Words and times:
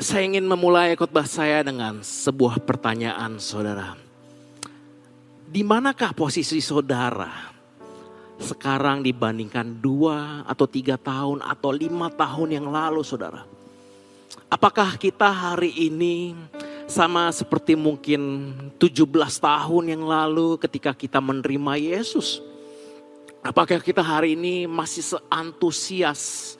Saya 0.00 0.24
ingin 0.24 0.48
memulai 0.48 0.96
khotbah 0.96 1.28
saya 1.28 1.60
dengan 1.60 2.00
sebuah 2.00 2.64
pertanyaan 2.64 3.36
saudara. 3.36 4.00
Di 5.44 5.60
manakah 5.60 6.16
posisi 6.16 6.56
saudara 6.64 7.28
sekarang 8.40 9.04
dibandingkan 9.04 9.76
dua 9.76 10.40
atau 10.48 10.64
tiga 10.64 10.96
tahun 10.96 11.44
atau 11.44 11.68
lima 11.76 12.08
tahun 12.08 12.48
yang 12.48 12.72
lalu 12.72 13.04
saudara? 13.04 13.44
Apakah 14.48 14.96
kita 14.96 15.28
hari 15.28 15.68
ini 15.76 16.32
sama 16.88 17.28
seperti 17.28 17.76
mungkin 17.76 18.56
17 18.80 19.04
tahun 19.36 19.84
yang 19.84 20.08
lalu 20.08 20.56
ketika 20.64 20.96
kita 20.96 21.20
menerima 21.20 21.76
Yesus? 21.76 22.40
Apakah 23.44 23.84
kita 23.84 24.00
hari 24.00 24.32
ini 24.32 24.64
masih 24.64 25.04
seantusias 25.04 26.56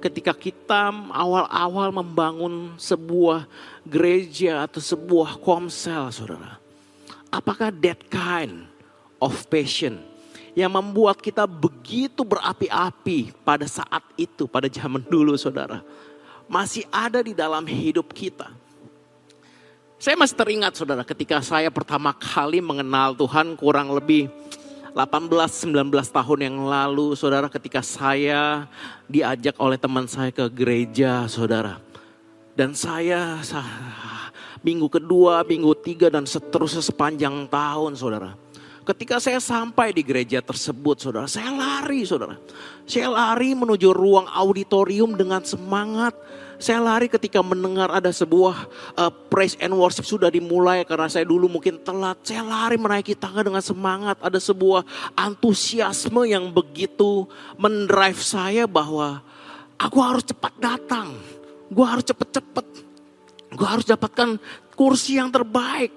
ketika 0.00 0.32
kita 0.32 0.90
awal-awal 1.12 1.92
membangun 1.92 2.74
sebuah 2.80 3.44
gereja 3.84 4.64
atau 4.64 4.80
sebuah 4.80 5.36
komsel, 5.38 6.08
saudara. 6.10 6.56
Apakah 7.30 7.70
that 7.70 8.00
kind 8.10 8.66
of 9.22 9.36
passion 9.46 10.00
yang 10.56 10.72
membuat 10.74 11.22
kita 11.22 11.46
begitu 11.46 12.26
berapi-api 12.26 13.36
pada 13.46 13.68
saat 13.70 14.02
itu, 14.18 14.50
pada 14.50 14.66
zaman 14.66 15.04
dulu, 15.04 15.38
saudara, 15.38 15.84
masih 16.50 16.82
ada 16.90 17.22
di 17.22 17.36
dalam 17.36 17.62
hidup 17.62 18.10
kita? 18.10 18.50
Saya 20.00 20.16
masih 20.16 20.32
teringat, 20.32 20.80
saudara, 20.80 21.04
ketika 21.04 21.44
saya 21.44 21.68
pertama 21.68 22.16
kali 22.16 22.64
mengenal 22.64 23.12
Tuhan 23.12 23.52
kurang 23.52 23.92
lebih 23.92 24.32
18-19 24.94 25.70
tahun 26.10 26.38
yang 26.42 26.56
lalu, 26.66 27.14
saudara, 27.14 27.46
ketika 27.46 27.78
saya 27.78 28.66
diajak 29.06 29.54
oleh 29.62 29.78
teman 29.78 30.10
saya 30.10 30.34
ke 30.34 30.46
gereja, 30.50 31.30
saudara. 31.30 31.78
Dan 32.58 32.74
saya 32.74 33.38
minggu 34.60 34.90
kedua, 34.90 35.46
minggu 35.46 35.72
tiga, 35.80 36.10
dan 36.10 36.26
seterusnya 36.26 36.82
sepanjang 36.82 37.46
tahun, 37.46 37.94
saudara. 37.94 38.34
Ketika 38.82 39.22
saya 39.22 39.38
sampai 39.38 39.94
di 39.94 40.02
gereja 40.02 40.42
tersebut, 40.42 40.98
saudara, 40.98 41.30
saya 41.30 41.54
lari, 41.54 42.02
saudara. 42.02 42.34
Saya 42.84 43.06
lari 43.14 43.54
menuju 43.54 43.94
ruang 43.94 44.26
auditorium 44.26 45.14
dengan 45.14 45.46
semangat 45.46 46.12
saya 46.60 46.76
lari 46.76 47.08
ketika 47.08 47.40
mendengar 47.40 47.88
ada 47.88 48.12
sebuah 48.12 48.68
uh, 48.92 49.08
praise 49.32 49.56
and 49.64 49.72
worship 49.72 50.04
sudah 50.04 50.28
dimulai 50.28 50.84
karena 50.84 51.08
saya 51.08 51.24
dulu 51.24 51.48
mungkin 51.48 51.80
telat. 51.80 52.20
Saya 52.20 52.44
lari 52.44 52.76
menaiki 52.76 53.16
tangga 53.16 53.40
dengan 53.40 53.64
semangat. 53.64 54.20
Ada 54.20 54.36
sebuah 54.36 54.84
antusiasme 55.16 56.28
yang 56.28 56.52
begitu 56.52 57.24
mendrive 57.56 58.20
saya 58.20 58.68
bahwa 58.68 59.24
aku 59.80 59.98
harus 60.04 60.20
cepat 60.20 60.52
datang. 60.60 61.16
Gue 61.72 61.86
harus 61.88 62.04
cepet-cepet. 62.04 62.66
Gue 63.56 63.66
harus 63.66 63.88
dapatkan 63.88 64.36
kursi 64.76 65.16
yang 65.16 65.32
terbaik. 65.32 65.96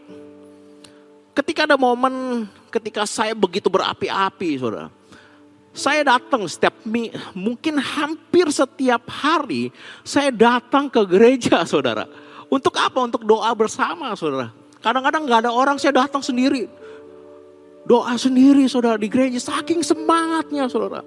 Ketika 1.36 1.68
ada 1.68 1.76
momen 1.76 2.48
ketika 2.72 3.04
saya 3.04 3.36
begitu 3.36 3.68
berapi-api 3.68 4.50
saudara 4.58 5.03
saya 5.74 6.06
datang 6.06 6.46
setiap 6.46 6.78
mungkin 7.34 7.82
hampir 7.82 8.46
setiap 8.54 9.10
hari 9.10 9.74
saya 10.06 10.30
datang 10.30 10.86
ke 10.86 11.02
gereja 11.10 11.66
saudara. 11.72 12.06
Untuk 12.46 12.78
apa? 12.78 13.02
Untuk 13.02 13.26
doa 13.26 13.50
bersama 13.58 14.14
saudara. 14.14 14.54
Kadang-kadang 14.86 15.26
nggak 15.26 15.40
ada 15.50 15.52
orang 15.52 15.82
saya 15.82 16.06
datang 16.06 16.22
sendiri. 16.22 16.70
Doa 17.90 18.14
sendiri 18.16 18.70
saudara 18.70 19.02
di 19.02 19.10
gereja 19.10 19.42
saking 19.42 19.82
semangatnya 19.82 20.70
saudara. 20.70 21.02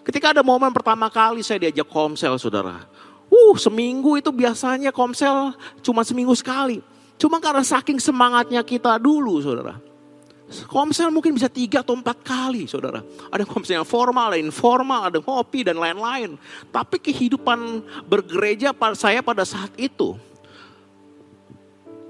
Ketika 0.00 0.32
ada 0.32 0.40
momen 0.40 0.72
pertama 0.72 1.12
kali 1.12 1.44
saya 1.44 1.68
diajak 1.68 1.84
komsel 1.84 2.40
saudara. 2.40 2.88
Uh 3.28 3.54
seminggu 3.60 4.16
itu 4.16 4.32
biasanya 4.32 4.88
komsel 4.88 5.52
cuma 5.84 6.00
seminggu 6.00 6.32
sekali. 6.32 6.80
Cuma 7.20 7.36
karena 7.44 7.60
saking 7.60 8.00
semangatnya 8.00 8.64
kita 8.64 8.96
dulu 8.96 9.36
saudara. 9.44 9.76
Komsel 10.48 11.12
mungkin 11.12 11.36
bisa 11.36 11.52
tiga 11.52 11.84
atau 11.84 11.92
empat 11.92 12.24
kali 12.24 12.64
saudara. 12.64 13.04
Ada 13.28 13.44
komsel 13.44 13.84
yang 13.84 13.88
formal, 13.88 14.32
ada 14.32 14.40
informal, 14.40 15.12
ada 15.12 15.20
kopi 15.20 15.60
dan 15.60 15.76
lain-lain. 15.76 16.40
Tapi 16.72 16.96
kehidupan 16.96 17.84
bergereja 18.08 18.72
saya 18.96 19.20
pada 19.20 19.44
saat 19.44 19.68
itu. 19.76 20.16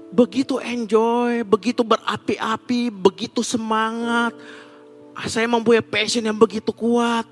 Begitu 0.09 0.55
enjoy, 0.63 1.43
begitu 1.43 1.83
berapi-api, 1.83 2.87
begitu 2.87 3.43
semangat. 3.43 4.31
Saya 5.27 5.51
mempunyai 5.51 5.83
passion 5.83 6.23
yang 6.23 6.39
begitu 6.39 6.71
kuat. 6.71 7.27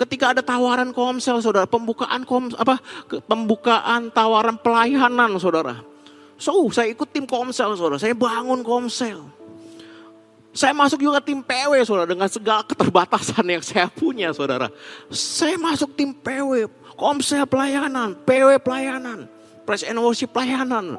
Ketika 0.00 0.32
ada 0.32 0.40
tawaran 0.40 0.96
komsel 0.96 1.44
saudara, 1.44 1.68
pembukaan 1.68 2.24
kom, 2.24 2.48
apa 2.56 2.80
pembukaan 3.28 4.08
tawaran 4.08 4.56
pelayanan 4.56 5.36
saudara. 5.36 5.76
So, 6.40 6.56
saya 6.72 6.92
ikut 6.92 7.12
tim 7.12 7.28
komsel 7.28 7.76
saudara, 7.76 8.00
saya 8.00 8.16
bangun 8.16 8.60
komsel 8.64 9.36
saya 10.56 10.72
masuk 10.72 11.04
juga 11.04 11.20
tim 11.20 11.44
PW 11.44 11.84
saudara 11.84 12.08
dengan 12.08 12.32
segala 12.32 12.64
keterbatasan 12.64 13.44
yang 13.44 13.60
saya 13.60 13.92
punya 13.92 14.32
saudara. 14.32 14.72
Saya 15.12 15.60
masuk 15.60 15.92
tim 15.92 16.16
PW, 16.16 16.72
komsel 16.96 17.44
pelayanan, 17.44 18.16
PW 18.24 18.56
pelayanan, 18.64 19.28
press 19.68 19.84
and 19.84 20.00
worship 20.00 20.32
pelayanan. 20.32 20.96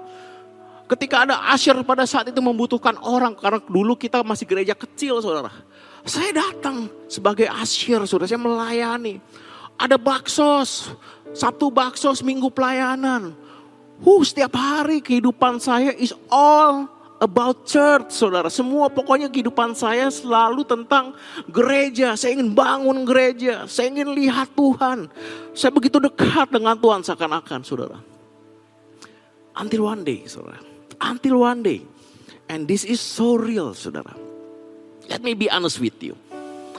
Ketika 0.86 1.26
ada 1.26 1.42
asyir 1.52 1.74
pada 1.82 2.06
saat 2.06 2.30
itu 2.30 2.38
membutuhkan 2.38 2.96
orang 3.02 3.34
karena 3.34 3.60
dulu 3.66 3.98
kita 3.98 4.22
masih 4.22 4.46
gereja 4.46 4.78
kecil 4.78 5.20
saudara. 5.20 5.52
Saya 6.06 6.32
datang 6.32 6.88
sebagai 7.10 7.50
asyir 7.50 8.00
saudara, 8.06 8.30
saya 8.30 8.40
melayani. 8.40 9.20
Ada 9.76 9.98
baksos, 9.98 10.94
Sabtu 11.34 11.74
baksos, 11.74 12.22
Minggu 12.22 12.54
pelayanan. 12.54 13.34
Uh, 14.06 14.22
setiap 14.22 14.54
hari 14.54 15.02
kehidupan 15.02 15.58
saya 15.58 15.90
is 15.98 16.14
all 16.30 16.86
about 17.18 17.66
church, 17.66 18.14
saudara. 18.14 18.50
Semua 18.50 18.90
pokoknya 18.90 19.30
kehidupan 19.30 19.74
saya 19.74 20.10
selalu 20.10 20.66
tentang 20.66 21.18
gereja. 21.50 22.14
Saya 22.14 22.38
ingin 22.38 22.54
bangun 22.54 23.06
gereja. 23.06 23.66
Saya 23.66 23.94
ingin 23.94 24.14
lihat 24.14 24.54
Tuhan. 24.54 25.10
Saya 25.58 25.72
begitu 25.74 25.98
dekat 25.98 26.50
dengan 26.54 26.78
Tuhan 26.78 27.02
seakan-akan, 27.02 27.62
saudara. 27.66 27.98
Until 29.58 29.90
one 29.90 30.02
day, 30.06 30.22
saudara. 30.30 30.62
Until 31.02 31.42
one 31.42 31.62
day. 31.66 31.82
And 32.48 32.70
this 32.70 32.86
is 32.86 33.02
so 33.02 33.36
real, 33.36 33.74
saudara. 33.74 34.14
Let 35.10 35.26
me 35.26 35.34
be 35.34 35.50
honest 35.50 35.82
with 35.82 35.98
you. 36.00 36.14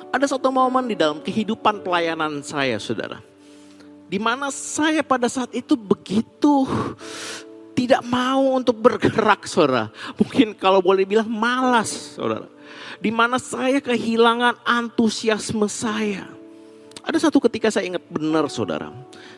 Ada 0.09 0.39
satu 0.39 0.49
momen 0.49 0.89
di 0.89 0.97
dalam 0.97 1.21
kehidupan 1.21 1.85
pelayanan 1.85 2.41
saya, 2.41 2.81
saudara. 2.81 3.21
Di 4.09 4.17
mana 4.17 4.49
saya 4.49 5.05
pada 5.05 5.29
saat 5.29 5.53
itu 5.53 5.77
begitu 5.77 6.65
tidak 7.79 8.03
mau 8.03 8.59
untuk 8.59 8.75
bergerak 8.75 9.47
saudara. 9.47 9.87
Mungkin 10.19 10.59
kalau 10.59 10.83
boleh 10.83 11.07
bilang 11.07 11.31
malas 11.31 12.19
saudara. 12.19 12.51
Di 12.99 13.15
mana 13.15 13.39
saya 13.39 13.79
kehilangan 13.79 14.59
antusiasme 14.67 15.71
saya. 15.71 16.27
Ada 17.07 17.31
satu 17.31 17.39
ketika 17.47 17.71
saya 17.71 17.87
ingat 17.87 18.03
benar 18.11 18.51
saudara. 18.51 18.91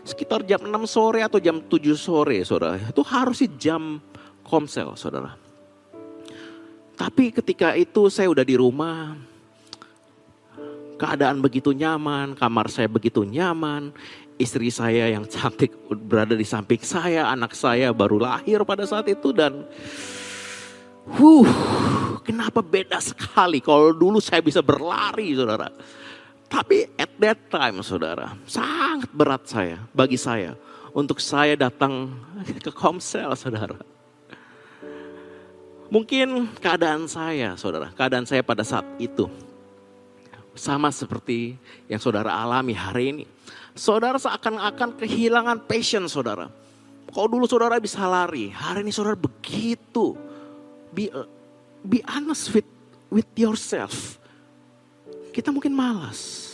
Sekitar 0.09 0.41
jam 0.49 0.65
6 0.65 0.73
sore 0.89 1.21
atau 1.21 1.37
jam 1.37 1.61
7 1.61 1.69
sore 2.01 2.41
saudara. 2.41 2.81
Itu 2.81 3.05
harus 3.05 3.45
sih 3.45 3.53
jam 3.61 4.01
komsel 4.41 4.97
saudara. 4.97 5.37
Tapi 6.97 7.37
ketika 7.37 7.77
itu 7.77 8.09
saya 8.09 8.33
udah 8.33 8.45
di 8.45 8.57
rumah. 8.57 9.21
Keadaan 10.97 11.41
begitu 11.41 11.73
nyaman, 11.73 12.37
kamar 12.37 12.69
saya 12.69 12.85
begitu 12.85 13.25
nyaman, 13.25 13.89
istri 14.41 14.73
saya 14.73 15.13
yang 15.13 15.29
cantik 15.29 15.77
berada 16.09 16.33
di 16.33 16.49
samping 16.49 16.81
saya, 16.81 17.29
anak 17.29 17.53
saya 17.53 17.93
baru 17.93 18.17
lahir 18.17 18.65
pada 18.65 18.89
saat 18.89 19.05
itu 19.13 19.37
dan 19.37 19.69
huh, 21.13 21.47
kenapa 22.25 22.65
beda 22.65 22.97
sekali 23.05 23.61
kalau 23.61 23.93
dulu 23.93 24.17
saya 24.17 24.41
bisa 24.41 24.65
berlari 24.65 25.37
saudara. 25.37 25.69
Tapi 26.51 26.89
at 26.99 27.13
that 27.23 27.39
time 27.47 27.79
saudara, 27.85 28.35
sangat 28.49 29.13
berat 29.15 29.47
saya, 29.47 29.79
bagi 29.95 30.19
saya 30.19 30.59
untuk 30.91 31.23
saya 31.23 31.55
datang 31.55 32.11
ke 32.65 32.73
komsel 32.75 33.37
saudara. 33.37 33.79
Mungkin 35.91 36.51
keadaan 36.59 37.07
saya 37.11 37.59
saudara, 37.59 37.91
keadaan 37.95 38.23
saya 38.23 38.47
pada 38.47 38.63
saat 38.63 38.87
itu 39.03 39.27
Sama 40.51 40.91
seperti 40.91 41.55
yang 41.87 42.03
saudara 42.03 42.35
alami 42.35 42.75
hari 42.75 43.15
ini. 43.15 43.25
Saudara 43.81 44.21
seakan-akan 44.21 45.01
kehilangan 45.01 45.65
passion 45.65 46.05
saudara. 46.05 46.53
Kalau 47.09 47.33
dulu 47.33 47.49
saudara 47.49 47.81
bisa 47.81 48.05
lari, 48.05 48.53
hari 48.53 48.85
ini 48.85 48.93
saudara 48.93 49.17
begitu. 49.17 50.21
Be, 50.93 51.09
be 51.81 52.05
honest 52.05 52.53
with, 52.53 52.69
with 53.09 53.25
yourself. 53.33 54.21
Kita 55.33 55.49
mungkin 55.49 55.73
malas. 55.73 56.53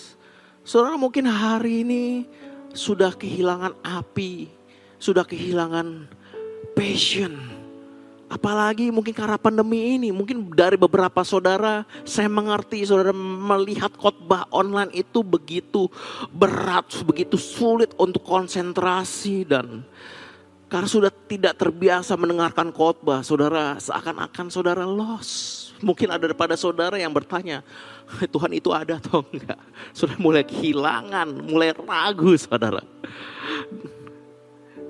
Saudara 0.62 0.94
mungkin 0.94 1.26
hari 1.26 1.82
ini 1.82 2.30
sudah 2.70 3.10
kehilangan 3.10 3.74
api, 3.82 4.46
sudah 5.02 5.26
kehilangan 5.26 6.06
passion 6.78 7.55
Apalagi 8.26 8.90
mungkin 8.90 9.14
karena 9.14 9.38
pandemi 9.38 9.94
ini, 9.94 10.10
mungkin 10.10 10.50
dari 10.50 10.74
beberapa 10.74 11.22
saudara, 11.22 11.86
saya 12.02 12.26
mengerti 12.26 12.82
saudara 12.82 13.14
melihat 13.14 13.94
khotbah 13.94 14.50
online 14.50 14.90
itu 14.90 15.22
begitu 15.22 15.86
berat, 16.34 16.90
begitu 17.06 17.38
sulit 17.38 17.94
untuk 17.94 18.26
konsentrasi 18.26 19.46
dan 19.46 19.86
karena 20.66 20.90
sudah 20.90 21.12
tidak 21.30 21.54
terbiasa 21.54 22.18
mendengarkan 22.18 22.74
khotbah, 22.74 23.22
saudara 23.22 23.78
seakan-akan 23.78 24.50
saudara 24.50 24.82
lost. 24.82 25.70
Mungkin 25.78 26.10
ada 26.10 26.26
daripada 26.26 26.58
saudara 26.58 26.98
yang 26.98 27.14
bertanya, 27.14 27.62
Tuhan 28.34 28.50
itu 28.58 28.74
ada 28.74 28.98
atau 28.98 29.22
enggak? 29.30 29.62
Sudah 29.94 30.18
mulai 30.18 30.42
kehilangan, 30.42 31.46
mulai 31.46 31.70
ragu 31.70 32.34
saudara. 32.34 32.82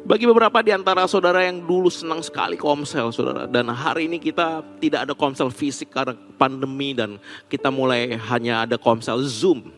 Bagi 0.06 0.22
beberapa 0.22 0.62
di 0.62 0.70
antara 0.70 1.02
saudara 1.10 1.42
yang 1.42 1.66
dulu 1.66 1.90
senang 1.90 2.22
sekali 2.22 2.54
komsel 2.54 3.10
saudara. 3.10 3.50
Dan 3.50 3.66
hari 3.74 4.06
ini 4.06 4.22
kita 4.22 4.62
tidak 4.78 5.02
ada 5.02 5.14
komsel 5.18 5.50
fisik 5.50 5.90
karena 5.90 6.14
pandemi 6.38 6.94
dan 6.94 7.18
kita 7.50 7.74
mulai 7.74 8.14
hanya 8.14 8.62
ada 8.62 8.78
komsel 8.78 9.18
zoom. 9.26 9.74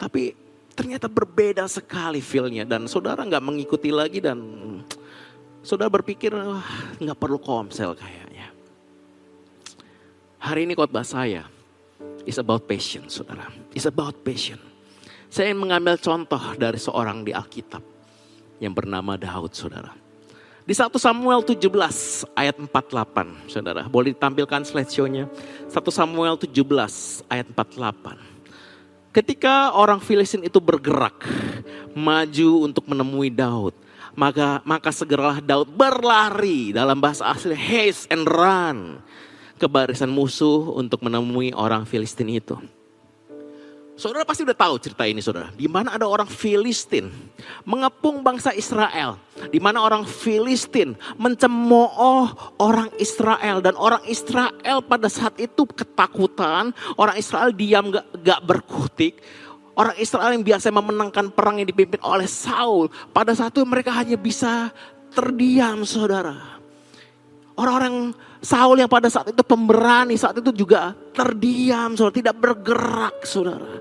Tapi 0.00 0.32
ternyata 0.72 1.04
berbeda 1.04 1.68
sekali 1.68 2.24
feelnya 2.24 2.64
dan 2.64 2.88
saudara 2.88 3.20
nggak 3.28 3.44
mengikuti 3.44 3.92
lagi 3.92 4.24
dan 4.24 4.40
saudara 5.60 5.92
berpikir 6.00 6.32
nggak 6.96 7.18
perlu 7.20 7.36
komsel 7.36 7.92
kayaknya. 7.92 8.48
Hari 10.40 10.64
ini 10.64 10.72
khotbah 10.72 11.04
saya 11.04 11.44
is 12.24 12.40
about 12.40 12.64
passion 12.64 13.04
saudara. 13.12 13.52
Is 13.76 13.84
about 13.84 14.16
passion. 14.24 14.56
Saya 15.28 15.52
ingin 15.52 15.68
mengambil 15.68 16.00
contoh 16.00 16.40
dari 16.56 16.80
seorang 16.80 17.20
di 17.20 17.36
Alkitab 17.36 17.91
yang 18.62 18.70
bernama 18.70 19.18
Daud, 19.18 19.50
saudara. 19.50 19.90
Di 20.62 20.70
1 20.70 20.94
Samuel 20.94 21.42
17 21.42 21.58
ayat 22.38 22.54
48, 22.54 23.50
saudara. 23.50 23.82
Boleh 23.90 24.14
ditampilkan 24.14 24.62
slideshow-nya. 24.62 25.26
1 25.66 25.74
Samuel 25.90 26.38
17 26.38 27.26
ayat 27.26 27.50
48. 27.50 28.22
Ketika 29.10 29.74
orang 29.74 29.98
Filistin 29.98 30.46
itu 30.46 30.62
bergerak, 30.62 31.26
maju 31.98 32.50
untuk 32.62 32.86
menemui 32.86 33.28
Daud, 33.28 33.74
maka 34.14 34.62
maka 34.62 34.94
segeralah 34.94 35.42
Daud 35.42 35.68
berlari 35.74 36.70
dalam 36.70 37.02
bahasa 37.02 37.26
asli 37.28 37.58
haste 37.58 38.06
and 38.08 38.24
run 38.24 39.02
ke 39.58 39.66
barisan 39.66 40.08
musuh 40.08 40.78
untuk 40.78 41.02
menemui 41.02 41.50
orang 41.52 41.82
Filistin 41.82 42.30
itu. 42.30 42.56
Saudara 44.02 44.26
pasti 44.26 44.42
udah 44.42 44.58
tahu 44.58 44.82
cerita 44.82 45.06
ini 45.06 45.22
saudara. 45.22 45.54
Di 45.54 45.70
mana 45.70 45.94
ada 45.94 46.10
orang 46.10 46.26
Filistin 46.26 47.06
mengepung 47.62 48.18
bangsa 48.18 48.50
Israel. 48.50 49.14
Di 49.46 49.62
mana 49.62 49.78
orang 49.78 50.02
Filistin 50.02 50.98
mencemooh 51.14 52.34
orang 52.58 52.90
Israel. 52.98 53.62
Dan 53.62 53.78
orang 53.78 54.02
Israel 54.10 54.82
pada 54.82 55.06
saat 55.06 55.38
itu 55.38 55.62
ketakutan. 55.70 56.74
Orang 56.98 57.14
Israel 57.14 57.54
diam 57.54 57.94
gak, 57.94 58.06
gak 58.26 58.42
berkutik. 58.42 59.22
Orang 59.78 59.94
Israel 60.02 60.34
yang 60.34 60.42
biasa 60.42 60.74
memenangkan 60.74 61.30
perang 61.30 61.62
yang 61.62 61.70
dipimpin 61.70 62.02
oleh 62.02 62.26
Saul. 62.26 62.90
Pada 63.14 63.38
saat 63.38 63.54
itu 63.54 63.62
mereka 63.62 63.94
hanya 63.94 64.18
bisa 64.18 64.74
terdiam 65.14 65.86
saudara. 65.86 66.61
Orang-orang 67.52 68.16
Saul 68.42 68.80
yang 68.80 68.90
pada 68.90 69.12
saat 69.12 69.28
itu 69.28 69.42
pemberani, 69.44 70.16
saat 70.16 70.34
itu 70.40 70.50
juga 70.50 70.96
terdiam, 71.12 71.92
saudara, 71.94 72.16
tidak 72.16 72.36
bergerak, 72.40 73.16
saudara. 73.28 73.76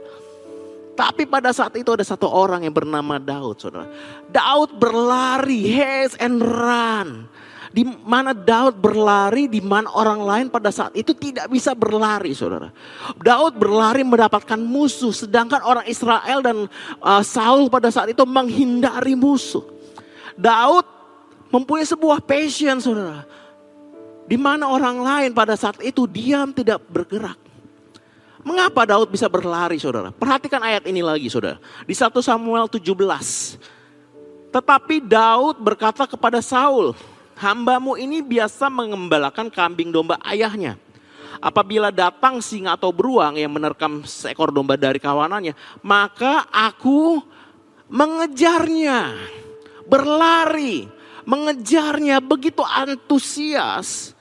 Tapi 0.91 1.23
pada 1.25 1.55
saat 1.55 1.73
itu 1.79 1.89
ada 1.89 2.03
satu 2.03 2.27
orang 2.27 2.67
yang 2.67 2.75
bernama 2.75 3.17
Daud, 3.17 3.57
saudara. 3.57 3.87
Daud 4.29 4.75
berlari, 4.75 5.65
haste 5.71 6.19
and 6.19 6.43
run. 6.43 7.25
Di 7.71 7.87
mana 7.87 8.35
Daud 8.35 8.77
berlari, 8.83 9.47
di 9.47 9.63
mana 9.63 9.87
orang 9.95 10.19
lain 10.19 10.47
pada 10.51 10.69
saat 10.75 10.91
itu 10.91 11.15
tidak 11.15 11.47
bisa 11.47 11.71
berlari, 11.71 12.35
saudara. 12.35 12.69
Daud 13.17 13.55
berlari 13.55 14.03
mendapatkan 14.03 14.59
musuh, 14.59 15.15
sedangkan 15.15 15.63
orang 15.63 15.87
Israel 15.87 16.43
dan 16.43 16.67
uh, 16.99 17.23
Saul 17.23 17.71
pada 17.71 17.87
saat 17.87 18.11
itu 18.11 18.27
menghindari 18.27 19.15
musuh. 19.15 19.63
Daud 20.35 20.83
mempunyai 21.47 21.87
sebuah 21.87 22.19
passion, 22.21 22.77
saudara 22.77 23.40
di 24.31 24.39
mana 24.39 24.71
orang 24.71 25.03
lain 25.03 25.31
pada 25.35 25.59
saat 25.59 25.83
itu 25.83 26.07
diam 26.07 26.55
tidak 26.55 26.79
bergerak. 26.87 27.35
Mengapa 28.47 28.87
Daud 28.87 29.11
bisa 29.11 29.27
berlari 29.27 29.75
saudara? 29.75 30.07
Perhatikan 30.15 30.63
ayat 30.63 30.87
ini 30.87 31.03
lagi 31.03 31.27
saudara. 31.27 31.59
Di 31.83 31.91
1 31.91 32.15
Samuel 32.23 32.71
17. 32.71 32.87
Tetapi 34.55 35.03
Daud 35.03 35.59
berkata 35.59 36.07
kepada 36.07 36.39
Saul, 36.39 36.95
hambamu 37.35 37.99
ini 37.99 38.23
biasa 38.23 38.71
mengembalakan 38.71 39.51
kambing 39.51 39.91
domba 39.91 40.15
ayahnya. 40.23 40.79
Apabila 41.43 41.91
datang 41.91 42.39
singa 42.39 42.79
atau 42.79 42.95
beruang 42.95 43.35
yang 43.35 43.51
menerkam 43.51 44.07
seekor 44.07 44.55
domba 44.55 44.79
dari 44.79 45.03
kawanannya, 45.03 45.59
maka 45.83 46.47
aku 46.47 47.19
mengejarnya, 47.91 49.11
berlari, 49.91 50.87
mengejarnya 51.27 52.23
begitu 52.23 52.63
antusias 52.63 54.15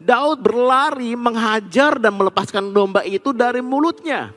Daud 0.00 0.40
berlari 0.40 1.12
menghajar 1.12 2.00
dan 2.00 2.16
melepaskan 2.16 2.72
domba 2.72 3.04
itu 3.04 3.36
dari 3.36 3.60
mulutnya. 3.60 4.32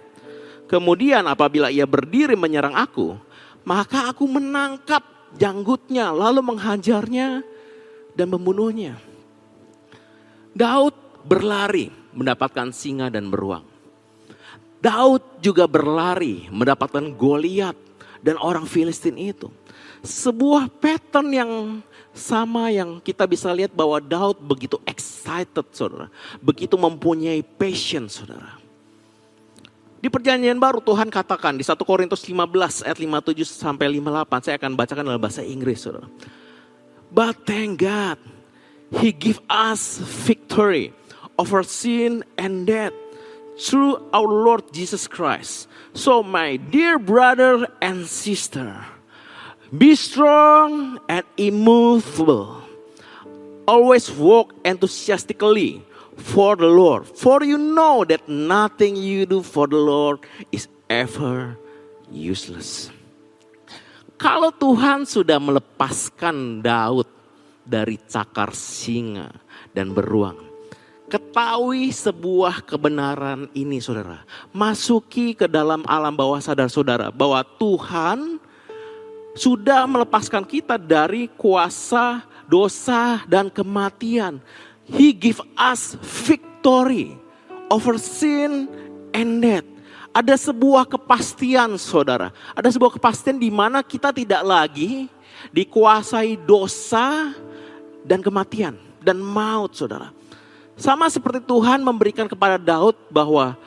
Kemudian 0.67 1.23
apabila 1.23 1.71
ia 1.71 1.87
berdiri 1.87 2.35
menyerang 2.35 2.75
aku, 2.75 3.15
maka 3.63 4.11
aku 4.11 4.27
menangkap 4.27 4.99
janggutnya 5.39 6.11
lalu 6.11 6.43
menghajarnya 6.43 7.47
dan 8.11 8.27
membunuhnya. 8.27 8.99
Daud 10.51 10.93
berlari 11.23 11.87
mendapatkan 12.11 12.75
singa 12.75 13.07
dan 13.07 13.31
beruang. 13.31 13.63
Daud 14.83 15.23
juga 15.39 15.63
berlari 15.63 16.51
mendapatkan 16.51 17.15
Goliat 17.15 17.79
dan 18.19 18.35
orang 18.35 18.67
Filistin 18.67 19.15
itu. 19.15 19.47
Sebuah 20.03 20.67
pattern 20.67 21.31
yang 21.31 21.51
sama 22.13 22.69
yang 22.69 22.99
kita 22.99 23.25
bisa 23.25 23.49
lihat 23.55 23.73
bahwa 23.73 23.97
Daud 24.03 24.37
begitu 24.43 24.77
excited 24.85 25.65
saudara. 25.73 26.11
Begitu 26.43 26.75
mempunyai 26.77 27.41
passion 27.41 28.11
saudara. 28.11 28.61
Di 30.03 30.11
perjanjian 30.11 30.59
baru 30.59 30.83
Tuhan 30.83 31.07
katakan 31.07 31.55
di 31.55 31.63
1 31.63 31.79
Korintus 31.87 32.27
15 32.27 32.83
ayat 32.83 32.99
57 32.99 33.47
sampai 33.47 33.87
58. 33.87 34.43
Saya 34.43 34.55
akan 34.59 34.71
bacakan 34.75 35.03
dalam 35.07 35.21
bahasa 35.23 35.41
Inggris 35.41 35.87
saudara. 35.87 36.11
But 37.07 37.47
thank 37.47 37.79
God, 37.79 38.19
He 38.91 39.15
give 39.15 39.39
us 39.47 40.03
victory 40.03 40.91
over 41.39 41.63
sin 41.63 42.27
and 42.35 42.67
death 42.67 42.91
through 43.55 44.03
our 44.11 44.27
Lord 44.27 44.75
Jesus 44.75 45.07
Christ. 45.07 45.71
So 45.95 46.19
my 46.19 46.57
dear 46.57 46.99
brother 46.99 47.71
and 47.79 48.03
sister, 48.03 48.92
Be 49.73 49.97
strong 49.97 51.01
and 51.09 51.25
immovable. 51.33 52.61
Always 53.65 54.05
walk 54.13 54.53
enthusiastically 54.61 55.81
for 56.13 56.53
the 56.53 56.69
Lord. 56.69 57.09
For 57.09 57.41
you 57.41 57.57
know 57.57 58.05
that 58.05 58.29
nothing 58.29 58.93
you 58.93 59.25
do 59.25 59.41
for 59.41 59.65
the 59.65 59.81
Lord 59.81 60.21
is 60.53 60.69
ever 60.93 61.57
useless. 62.13 62.93
Kalau 64.21 64.53
Tuhan 64.53 65.09
sudah 65.09 65.41
melepaskan 65.41 66.61
Daud 66.61 67.09
dari 67.65 67.97
cakar 67.97 68.53
singa 68.53 69.33
dan 69.73 69.89
beruang, 69.89 70.37
ketahui 71.09 71.89
sebuah 71.89 72.61
kebenaran 72.61 73.49
ini 73.57 73.81
saudara. 73.81 74.21
Masuki 74.53 75.33
ke 75.33 75.49
dalam 75.49 75.81
alam 75.89 76.13
bawah 76.13 76.37
sadar 76.37 76.69
saudara 76.69 77.09
bahwa 77.09 77.41
Tuhan 77.57 78.37
sudah 79.33 79.85
melepaskan 79.89 80.45
kita 80.45 80.77
dari 80.77 81.29
kuasa 81.33 82.21
dosa 82.45 83.25
dan 83.25 83.49
kematian. 83.49 84.37
He 84.85 85.13
give 85.13 85.41
us 85.57 85.97
victory 86.25 87.17
over 87.69 87.97
sin 87.97 88.69
and 89.13 89.41
death. 89.41 89.67
Ada 90.13 90.37
sebuah 90.37 90.85
kepastian 90.85 91.73
saudara. 91.81 92.29
Ada 92.53 92.69
sebuah 92.77 92.93
kepastian 93.01 93.41
di 93.41 93.49
mana 93.49 93.81
kita 93.81 94.13
tidak 94.13 94.45
lagi 94.45 95.09
dikuasai 95.49 96.37
dosa 96.37 97.33
dan 98.05 98.21
kematian 98.21 98.77
dan 99.01 99.17
maut 99.17 99.73
saudara. 99.73 100.13
Sama 100.77 101.09
seperti 101.09 101.41
Tuhan 101.41 101.81
memberikan 101.81 102.29
kepada 102.29 102.61
Daud 102.61 102.93
bahwa 103.09 103.57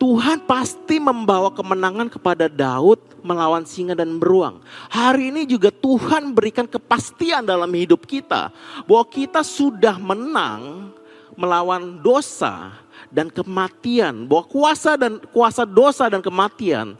Tuhan 0.00 0.40
pasti 0.48 0.96
membawa 0.96 1.52
kemenangan 1.52 2.08
kepada 2.08 2.48
Daud 2.48 3.00
melawan 3.22 3.64
singa 3.64 3.96
dan 3.96 4.20
beruang. 4.20 4.60
Hari 4.92 5.32
ini 5.32 5.42
juga 5.48 5.72
Tuhan 5.72 6.32
berikan 6.32 6.68
kepastian 6.68 7.44
dalam 7.44 7.70
hidup 7.72 8.04
kita 8.04 8.52
bahwa 8.84 9.04
kita 9.08 9.40
sudah 9.40 9.96
menang 9.96 10.92
melawan 11.40 12.00
dosa 12.04 12.76
dan 13.08 13.32
kematian, 13.32 14.28
bahwa 14.28 14.44
kuasa 14.44 15.00
dan 15.00 15.16
kuasa 15.32 15.64
dosa 15.64 16.06
dan 16.12 16.20
kematian 16.20 16.94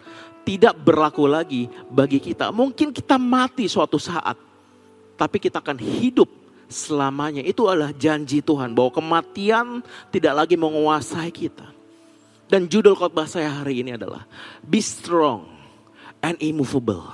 tidak 0.48 0.74
berlaku 0.80 1.28
lagi 1.28 1.68
bagi 1.92 2.16
kita. 2.18 2.48
Mungkin 2.48 2.90
kita 2.90 3.20
mati 3.20 3.68
suatu 3.68 4.00
saat, 4.00 4.34
tapi 5.20 5.36
kita 5.36 5.60
akan 5.60 5.76
hidup 5.76 6.26
selamanya. 6.66 7.44
Itu 7.44 7.68
adalah 7.68 7.92
janji 7.92 8.40
Tuhan 8.40 8.72
bahwa 8.72 8.90
kematian 8.96 9.84
tidak 10.08 10.46
lagi 10.46 10.56
menguasai 10.56 11.28
kita. 11.28 11.68
Dan 12.50 12.66
judul 12.66 12.98
khotbah 12.98 13.30
saya 13.30 13.62
hari 13.62 13.86
ini 13.86 13.94
adalah 13.94 14.26
Be 14.64 14.82
Strong 14.82 15.59
and 16.20 16.36
Immovable. 16.40 17.04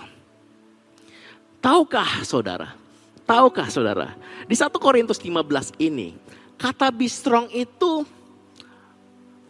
Tahukah 1.62 2.22
saudara? 2.22 2.74
Tahukah 3.26 3.66
saudara? 3.66 4.14
Di 4.46 4.54
1 4.54 4.70
Korintus 4.78 5.18
15 5.18 5.74
ini, 5.82 6.14
kata 6.54 6.94
be 6.94 7.10
strong 7.10 7.50
itu 7.50 8.06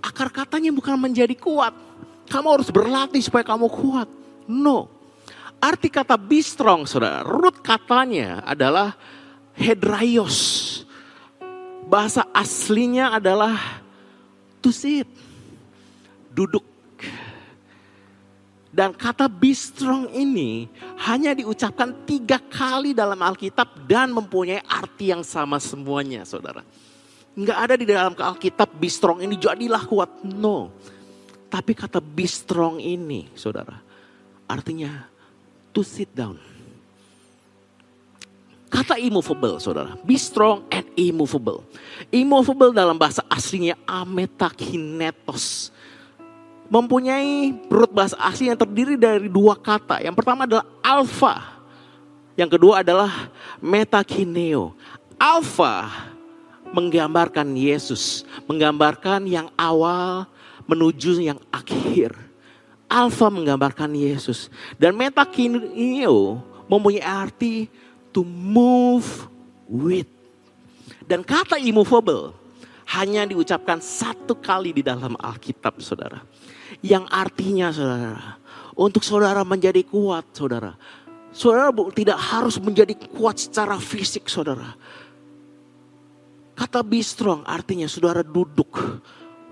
akar 0.01 0.33
katanya 0.33 0.73
bukan 0.73 0.97
menjadi 0.97 1.37
kuat. 1.37 1.77
Kamu 2.27 2.49
harus 2.57 2.73
berlatih 2.73 3.21
supaya 3.21 3.45
kamu 3.45 3.69
kuat. 3.69 4.09
No. 4.49 4.89
Arti 5.61 5.89
kata 5.93 6.17
be 6.17 6.41
strong, 6.41 6.85
saudara, 6.89 7.25
root 7.25 7.61
katanya 7.61 8.45
adalah 8.45 8.97
hedraios. 9.57 10.39
Bahasa 11.87 12.27
aslinya 12.35 13.15
adalah 13.15 13.57
to 14.61 14.73
sit 14.73 15.09
duduk. 16.33 16.76
Dan 18.77 18.93
kata 18.93 19.25
be 19.25 19.57
strong 19.57 20.05
ini 20.13 20.69
hanya 21.09 21.33
diucapkan 21.33 21.97
tiga 22.05 22.37
kali 22.37 22.93
dalam 22.93 23.17
Alkitab 23.17 23.89
dan 23.89 24.13
mempunyai 24.13 24.61
arti 24.69 25.09
yang 25.09 25.25
sama 25.25 25.57
semuanya 25.57 26.29
saudara. 26.29 26.61
Nggak 27.33 27.57
ada 27.57 27.75
di 27.81 27.89
dalam 27.89 28.13
Alkitab 28.13 28.77
be 28.77 28.93
strong 28.93 29.25
ini 29.25 29.41
jadilah 29.41 29.81
kuat. 29.89 30.21
No. 30.29 30.69
Tapi 31.49 31.73
kata 31.73 32.05
be 32.05 32.29
strong 32.29 32.77
ini 32.77 33.33
saudara. 33.33 33.81
Artinya 34.45 35.09
to 35.73 35.81
sit 35.81 36.13
down. 36.13 36.37
Kata 38.69 39.01
immovable 39.01 39.57
saudara. 39.57 39.97
Be 40.05 40.21
strong 40.21 40.69
and 40.69 40.85
immovable. 41.01 41.65
Immovable 42.13 42.77
dalam 42.77 43.01
bahasa 43.01 43.25
aslinya 43.33 43.81
ametakinetos 43.89 45.73
mempunyai 46.67 47.55
root 47.71 47.91
bahasa 47.95 48.19
asli 48.19 48.51
yang 48.51 48.59
terdiri 48.59 48.99
dari 48.99 49.31
dua 49.31 49.55
kata. 49.55 50.03
Yang 50.03 50.15
pertama 50.19 50.45
adalah 50.45 50.67
alpha. 50.83 51.35
Yang 52.37 52.61
kedua 52.61 52.85
adalah 52.85 53.33
metakineo. 53.63 54.77
Alpha 55.17 55.89
menggambarkan 56.75 57.49
Yesus, 57.57 58.27
menggambarkan 58.45 59.25
yang 59.25 59.49
awal 59.57 60.29
menuju 60.69 61.23
yang 61.23 61.41
akhir. 61.49 62.13
Alpha 62.87 63.27
menggambarkan 63.33 63.91
Yesus 63.97 64.53
dan 64.79 64.95
metakineo 64.95 66.39
mempunyai 66.71 67.03
arti 67.03 67.67
to 68.13 68.23
move 68.23 69.27
with. 69.67 70.07
Dan 71.07 71.23
kata 71.23 71.57
immovable 71.59 72.35
hanya 72.87 73.27
diucapkan 73.27 73.79
satu 73.83 74.39
kali 74.39 74.71
di 74.71 74.83
dalam 74.83 75.19
Alkitab, 75.19 75.79
saudara 75.83 76.23
yang 76.85 77.09
artinya 77.09 77.73
saudara, 77.73 78.41
untuk 78.77 79.01
saudara 79.01 79.41
menjadi 79.47 79.81
kuat 79.87 80.29
saudara. 80.37 80.77
Saudara 81.37 81.69
tidak 81.93 82.17
harus 82.17 82.57
menjadi 82.57 82.97
kuat 83.13 83.37
secara 83.37 83.77
fisik 83.77 84.25
saudara. 84.25 84.73
Kata 86.57 86.81
be 86.81 87.05
strong 87.05 87.45
artinya 87.45 87.85
saudara 87.85 88.25
duduk 88.25 88.81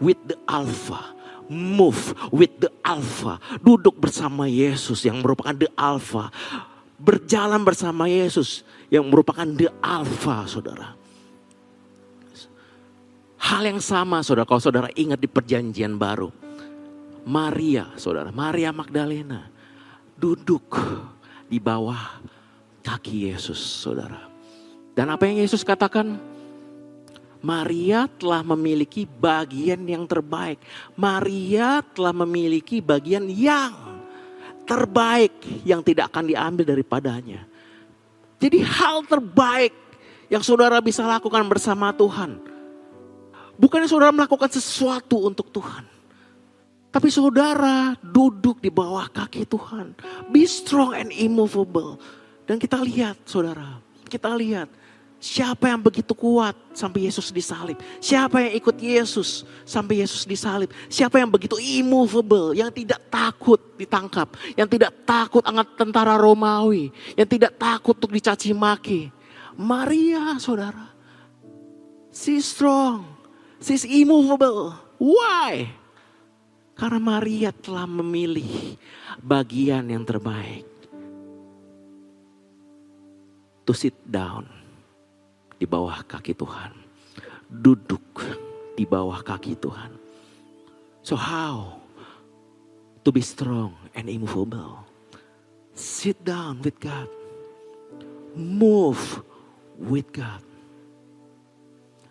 with 0.01 0.17
the 0.25 0.37
alpha. 0.49 1.13
Move 1.53 2.17
with 2.33 2.57
the 2.57 2.73
alpha. 2.81 3.37
Duduk 3.61 4.01
bersama 4.01 4.49
Yesus 4.49 5.05
yang 5.05 5.21
merupakan 5.21 5.53
the 5.53 5.69
alpha. 5.77 6.33
Berjalan 6.97 7.61
bersama 7.61 8.09
Yesus 8.09 8.65
yang 8.89 9.05
merupakan 9.13 9.45
the 9.45 9.69
alpha 9.85 10.49
saudara. 10.49 10.97
Hal 13.45 13.61
yang 13.69 13.85
sama 13.85 14.25
saudara 14.25 14.49
kalau 14.49 14.65
saudara 14.65 14.89
ingat 14.97 15.21
di 15.21 15.29
perjanjian 15.29 16.01
baru. 16.01 16.33
Maria, 17.25 17.89
saudara, 17.97 18.29
Maria 18.29 18.71
Magdalena 18.71 19.49
duduk 20.15 20.77
di 21.49 21.57
bawah 21.57 22.21
kaki 22.85 23.33
Yesus, 23.33 23.59
saudara. 23.59 24.29
Dan 24.95 25.11
apa 25.11 25.27
yang 25.27 25.41
Yesus 25.43 25.65
katakan? 25.67 26.37
Maria 27.45 28.09
telah 28.09 28.41
memiliki 28.41 29.05
bagian 29.05 29.85
yang 29.85 30.09
terbaik. 30.09 30.57
Maria 30.97 31.85
telah 31.93 32.17
memiliki 32.17 32.81
bagian 32.81 33.29
yang 33.29 34.01
terbaik 34.65 35.37
yang 35.61 35.85
tidak 35.85 36.09
akan 36.09 36.25
diambil 36.25 36.65
daripadanya. 36.65 37.45
Jadi 38.41 38.65
hal 38.65 39.05
terbaik 39.05 39.77
yang 40.33 40.41
saudara 40.41 40.81
bisa 40.81 41.05
lakukan 41.05 41.45
bersama 41.45 41.93
Tuhan. 41.93 42.41
Bukan 43.61 43.85
saudara 43.85 44.09
melakukan 44.09 44.49
sesuatu 44.49 45.29
untuk 45.29 45.53
Tuhan. 45.53 45.85
Tapi 46.95 47.11
saudara 47.11 47.99
duduk 47.99 48.63
di 48.63 48.71
bawah 48.71 49.11
kaki 49.11 49.43
Tuhan. 49.51 49.99
Be 50.31 50.47
strong 50.47 50.95
and 50.95 51.11
immovable. 51.11 51.99
Dan 52.47 52.63
kita 52.63 52.79
lihat 52.79 53.19
saudara, 53.27 53.83
kita 54.07 54.31
lihat 54.31 54.71
siapa 55.19 55.67
yang 55.75 55.83
begitu 55.83 56.15
kuat 56.15 56.55
sampai 56.71 57.11
Yesus 57.11 57.35
disalib. 57.35 57.83
Siapa 57.99 58.47
yang 58.47 58.55
ikut 58.55 58.79
Yesus 58.79 59.43
sampai 59.67 60.07
Yesus 60.07 60.23
disalib. 60.23 60.71
Siapa 60.87 61.19
yang 61.19 61.27
begitu 61.27 61.59
immovable, 61.59 62.55
yang 62.55 62.71
tidak 62.71 63.03
takut 63.11 63.59
ditangkap. 63.75 64.31
Yang 64.55 64.79
tidak 64.79 64.93
takut 65.03 65.43
angkat 65.43 65.75
tentara 65.75 66.15
Romawi. 66.15 66.95
Yang 67.19 67.29
tidak 67.35 67.59
takut 67.59 67.99
untuk 67.99 68.15
dicaci 68.15 68.55
maki. 68.55 69.11
Maria 69.59 70.39
saudara. 70.39 70.95
She's 72.15 72.47
strong. 72.47 73.03
She's 73.59 73.83
immovable. 73.83 74.79
Why? 75.03 75.83
Karena 76.75 76.99
Maria 76.99 77.51
telah 77.55 77.87
memilih 77.87 78.75
bagian 79.23 79.87
yang 79.87 80.03
terbaik. 80.03 80.67
To 83.65 83.73
sit 83.73 83.97
down 84.05 84.45
di 85.57 85.65
bawah 85.65 86.03
kaki 86.05 86.35
Tuhan. 86.35 86.75
Duduk 87.49 88.21
di 88.75 88.85
bawah 88.85 89.23
kaki 89.23 89.55
Tuhan. 89.57 89.95
So 91.01 91.15
how 91.15 91.79
to 93.07 93.09
be 93.15 93.23
strong 93.23 93.79
and 93.95 94.11
immovable? 94.11 94.83
Sit 95.73 96.21
down 96.27 96.61
with 96.61 96.77
God. 96.83 97.07
Move 98.35 99.23
with 99.79 100.11
God. 100.11 100.43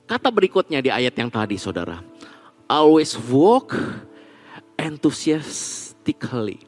Kata 0.07 0.31
berikutnya 0.31 0.79
di 0.79 0.87
ayat 0.91 1.15
yang 1.15 1.27
tadi 1.27 1.59
saudara. 1.59 1.99
Always 2.67 3.15
walk 3.27 3.75
enthusiastically. 4.83 6.59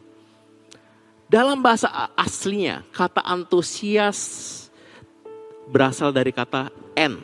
Dalam 1.28 1.60
bahasa 1.60 1.92
aslinya, 2.16 2.88
kata 2.96 3.20
antusias 3.20 4.20
berasal 5.68 6.16
dari 6.16 6.32
kata 6.32 6.72
en, 6.96 7.20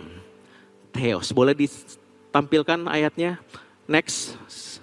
theos. 0.92 1.32
Boleh 1.32 1.56
ditampilkan 1.56 2.92
ayatnya? 2.92 3.40
Next, 3.88 4.36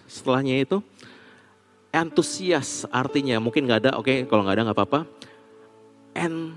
setelahnya 0.08 0.64
itu. 0.64 0.80
Antusias 1.92 2.88
artinya, 2.88 3.36
mungkin 3.42 3.68
nggak 3.68 3.80
ada, 3.84 3.92
oke 4.00 4.08
okay, 4.08 4.18
kalau 4.24 4.46
nggak 4.46 4.56
ada 4.56 4.64
nggak 4.70 4.78
apa-apa. 4.78 5.00
En 6.16 6.56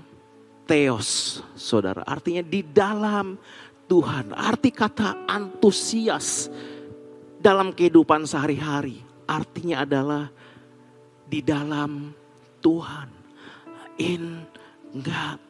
theos, 0.64 1.42
saudara. 1.58 2.06
Artinya 2.08 2.40
di 2.40 2.62
dalam 2.62 3.36
Tuhan. 3.90 4.32
Arti 4.32 4.70
kata 4.72 5.26
antusias 5.28 6.48
dalam 7.42 7.74
kehidupan 7.74 8.22
sehari-hari 8.22 9.11
artinya 9.26 9.84
adalah 9.84 10.24
di 11.26 11.40
dalam 11.40 12.12
Tuhan. 12.62 13.08
In 14.00 14.44
God. 14.92 15.40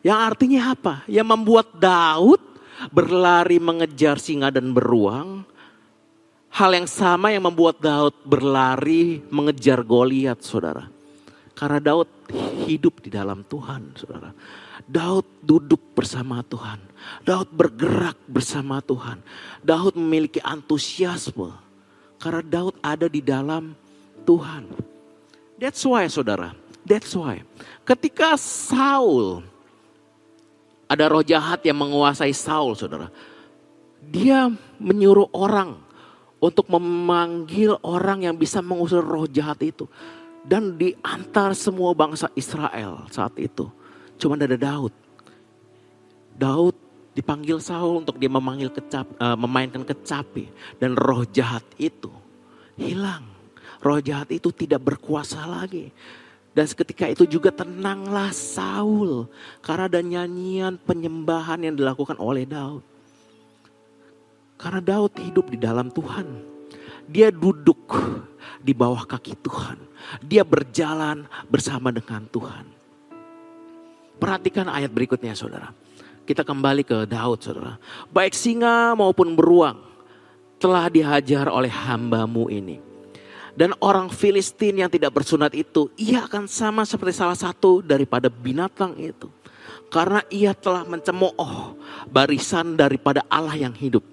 Yang 0.00 0.18
artinya 0.20 0.60
apa? 0.74 0.94
Yang 1.06 1.28
membuat 1.28 1.68
Daud 1.76 2.40
berlari 2.88 3.60
mengejar 3.60 4.16
singa 4.16 4.48
dan 4.48 4.72
beruang. 4.72 5.44
Hal 6.50 6.74
yang 6.74 6.88
sama 6.90 7.30
yang 7.30 7.46
membuat 7.46 7.78
Daud 7.78 8.16
berlari 8.26 9.22
mengejar 9.30 9.86
Goliat, 9.86 10.42
saudara. 10.42 10.90
Karena 11.54 11.78
Daud 11.78 12.10
hidup 12.66 13.04
di 13.04 13.10
dalam 13.12 13.46
Tuhan, 13.46 13.94
saudara. 13.94 14.34
Daud 14.82 15.28
duduk 15.44 15.94
bersama 15.94 16.42
Tuhan. 16.42 16.82
Daud 17.22 17.48
bergerak 17.54 18.18
bersama 18.26 18.82
Tuhan. 18.82 19.22
Daud 19.62 19.94
memiliki 19.94 20.42
antusiasme 20.42 21.69
Karena 22.20 22.44
Daud 22.44 22.76
ada 22.84 23.08
di 23.08 23.24
dalam 23.24 23.72
Tuhan. 24.28 24.68
That's 25.56 25.80
why 25.88 26.04
saudara, 26.12 26.52
that's 26.84 27.16
why. 27.16 27.40
Ketika 27.88 28.36
Saul, 28.36 29.40
ada 30.84 31.04
roh 31.08 31.24
jahat 31.24 31.64
yang 31.64 31.80
menguasai 31.80 32.36
Saul 32.36 32.76
saudara. 32.76 33.08
Dia 34.00 34.48
menyuruh 34.80 35.32
orang 35.32 35.80
untuk 36.40 36.66
memanggil 36.72 37.76
orang 37.84 38.24
yang 38.24 38.36
bisa 38.36 38.64
mengusir 38.64 39.04
roh 39.04 39.28
jahat 39.28 39.60
itu. 39.60 39.84
Dan 40.40 40.80
di 40.80 40.96
antara 41.04 41.52
semua 41.52 41.92
bangsa 41.92 42.32
Israel 42.32 43.04
saat 43.12 43.36
itu, 43.36 43.68
cuma 44.16 44.40
ada 44.40 44.56
Daud. 44.56 44.92
Daud 46.40 46.72
dipanggil 47.20 47.60
Saul 47.60 48.00
untuk 48.00 48.16
dia 48.16 48.32
memanggil 48.32 48.72
kecap, 48.72 49.04
uh, 49.20 49.36
memainkan 49.36 49.84
kecapi 49.84 50.48
dan 50.80 50.96
roh 50.96 51.28
jahat 51.28 51.62
itu 51.76 52.08
hilang. 52.80 53.28
Roh 53.80 54.00
jahat 54.00 54.32
itu 54.32 54.48
tidak 54.52 54.80
berkuasa 54.80 55.44
lagi. 55.44 55.92
Dan 56.50 56.66
seketika 56.66 57.06
itu 57.06 57.28
juga 57.30 57.54
tenanglah 57.54 58.34
Saul 58.34 59.30
karena 59.62 59.86
ada 59.86 60.00
nyanyian 60.02 60.80
penyembahan 60.82 61.62
yang 61.62 61.78
dilakukan 61.78 62.18
oleh 62.18 62.42
Daud. 62.42 62.82
Karena 64.58 64.80
Daud 64.82 65.14
hidup 65.20 65.46
di 65.48 65.58
dalam 65.60 65.88
Tuhan. 65.88 66.26
Dia 67.10 67.32
duduk 67.32 67.96
di 68.60 68.76
bawah 68.76 69.08
kaki 69.08 69.40
Tuhan. 69.40 69.78
Dia 70.20 70.44
berjalan 70.44 71.24
bersama 71.48 71.88
dengan 71.90 72.28
Tuhan. 72.28 72.66
Perhatikan 74.20 74.68
ayat 74.68 74.92
berikutnya 74.92 75.32
saudara. 75.32 75.72
Kita 76.30 76.46
kembali 76.46 76.86
ke 76.86 77.10
Daud 77.10 77.42
saudara. 77.42 77.74
Baik 78.06 78.38
singa 78.38 78.94
maupun 78.94 79.34
beruang 79.34 79.82
telah 80.62 80.86
dihajar 80.86 81.50
oleh 81.50 81.66
hambamu 81.66 82.46
ini. 82.46 82.78
Dan 83.58 83.74
orang 83.82 84.06
Filistin 84.06 84.78
yang 84.78 84.86
tidak 84.86 85.10
bersunat 85.10 85.50
itu, 85.58 85.90
ia 85.98 86.22
akan 86.30 86.46
sama 86.46 86.86
seperti 86.86 87.18
salah 87.18 87.34
satu 87.34 87.82
daripada 87.82 88.30
binatang 88.30 88.94
itu. 89.02 89.26
Karena 89.90 90.22
ia 90.30 90.54
telah 90.54 90.86
mencemooh 90.86 91.74
barisan 92.06 92.78
daripada 92.78 93.26
Allah 93.26 93.58
yang 93.58 93.74
hidup. 93.74 94.06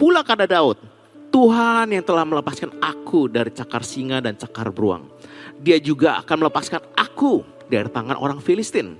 Pula 0.00 0.24
kata 0.24 0.48
Daud, 0.48 0.80
Tuhan 1.28 1.92
yang 1.92 2.00
telah 2.08 2.24
melepaskan 2.24 2.72
aku 2.80 3.28
dari 3.28 3.52
cakar 3.52 3.84
singa 3.84 4.24
dan 4.24 4.32
cakar 4.32 4.72
beruang. 4.72 5.12
Dia 5.60 5.76
juga 5.76 6.24
akan 6.24 6.40
melepaskan 6.40 6.80
aku 6.96 7.44
dari 7.68 7.92
tangan 7.92 8.16
orang 8.16 8.40
Filistin. 8.40 8.96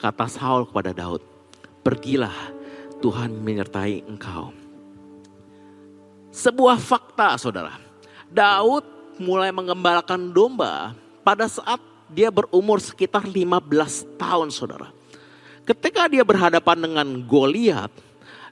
Kata 0.00 0.24
Saul 0.24 0.64
kepada 0.64 0.96
Daud 0.96 1.36
pergilah 1.88 2.36
Tuhan 3.00 3.32
menyertai 3.40 4.04
engkau. 4.04 4.52
Sebuah 6.28 6.76
fakta 6.76 7.40
saudara, 7.40 7.80
Daud 8.28 8.84
mulai 9.16 9.48
mengembalakan 9.48 10.28
domba 10.28 10.92
pada 11.24 11.48
saat 11.48 11.80
dia 12.12 12.28
berumur 12.28 12.76
sekitar 12.76 13.24
15 13.24 14.20
tahun 14.20 14.52
saudara. 14.52 14.92
Ketika 15.64 16.12
dia 16.12 16.28
berhadapan 16.28 16.76
dengan 16.76 17.08
Goliat, 17.24 17.88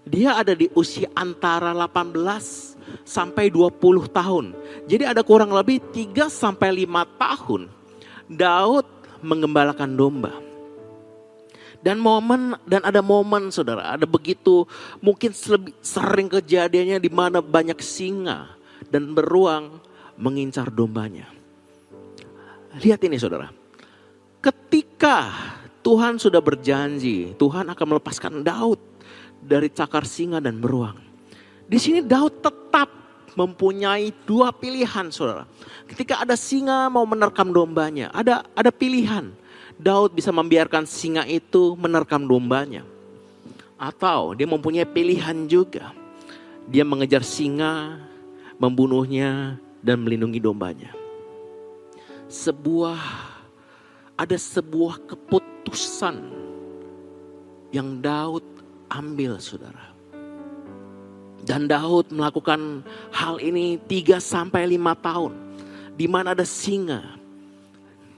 dia 0.08 0.40
ada 0.40 0.56
di 0.56 0.72
usia 0.72 1.12
antara 1.12 1.76
18 1.76 2.16
sampai 3.04 3.52
20 3.52 4.08
tahun. 4.16 4.56
Jadi 4.88 5.04
ada 5.04 5.20
kurang 5.20 5.52
lebih 5.52 5.84
3 5.92 6.32
sampai 6.32 6.88
5 6.88 7.20
tahun 7.20 7.68
Daud 8.32 8.86
mengembalakan 9.20 9.92
domba. 9.92 10.45
Dan 11.84 12.02
momen 12.02 12.56
dan 12.66 12.82
ada 12.82 13.00
momen 13.04 13.52
saudara, 13.54 13.94
ada 13.94 14.08
begitu 14.08 14.66
mungkin 14.98 15.30
sering 15.80 16.28
kejadiannya 16.32 16.98
di 16.98 17.10
mana 17.12 17.38
banyak 17.38 17.78
singa 17.78 18.56
dan 18.90 19.12
beruang 19.12 19.78
mengincar 20.16 20.72
dombanya. 20.72 21.28
Lihat 22.80 23.00
ini 23.06 23.16
saudara. 23.16 23.48
Ketika 24.40 25.32
Tuhan 25.80 26.18
sudah 26.18 26.42
berjanji, 26.42 27.34
Tuhan 27.38 27.70
akan 27.70 27.86
melepaskan 27.86 28.42
Daud 28.42 28.78
dari 29.38 29.70
cakar 29.70 30.02
singa 30.02 30.42
dan 30.42 30.58
beruang. 30.58 30.98
Di 31.66 31.78
sini 31.78 32.02
Daud 32.02 32.42
tetap 32.42 32.90
mempunyai 33.36 34.10
dua 34.24 34.50
pilihan 34.50 35.12
saudara. 35.12 35.44
Ketika 35.86 36.24
ada 36.24 36.34
singa 36.34 36.88
mau 36.88 37.04
menerkam 37.04 37.52
dombanya, 37.52 38.10
ada 38.10 38.42
ada 38.56 38.72
pilihan 38.72 39.30
Daud 39.76 40.16
bisa 40.16 40.32
membiarkan 40.32 40.88
singa 40.88 41.28
itu 41.28 41.76
menerkam 41.76 42.24
dombanya. 42.24 42.84
Atau 43.76 44.32
dia 44.32 44.48
mempunyai 44.48 44.88
pilihan 44.88 45.44
juga. 45.44 45.92
Dia 46.66 46.82
mengejar 46.82 47.20
singa, 47.20 48.00
membunuhnya, 48.56 49.60
dan 49.84 50.00
melindungi 50.00 50.40
dombanya. 50.40 50.90
Sebuah, 52.26 52.98
ada 54.16 54.36
sebuah 54.40 54.98
keputusan 55.06 56.16
yang 57.70 58.00
Daud 58.00 58.42
ambil 58.88 59.36
saudara. 59.38 59.92
Dan 61.46 61.70
Daud 61.70 62.10
melakukan 62.10 62.82
hal 63.14 63.38
ini 63.38 63.78
3 63.78 64.18
sampai 64.18 64.66
5 64.74 64.98
tahun. 64.98 65.32
Di 65.94 66.10
mana 66.10 66.34
ada 66.34 66.42
singa, 66.42 67.14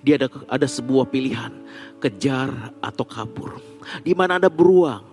dia 0.02 0.14
ada 0.20 0.28
ada 0.46 0.66
sebuah 0.68 1.10
pilihan, 1.10 1.50
kejar 1.98 2.74
atau 2.78 3.04
kabur. 3.04 3.58
Di 4.04 4.12
mana 4.12 4.36
ada 4.38 4.52
beruang, 4.52 5.04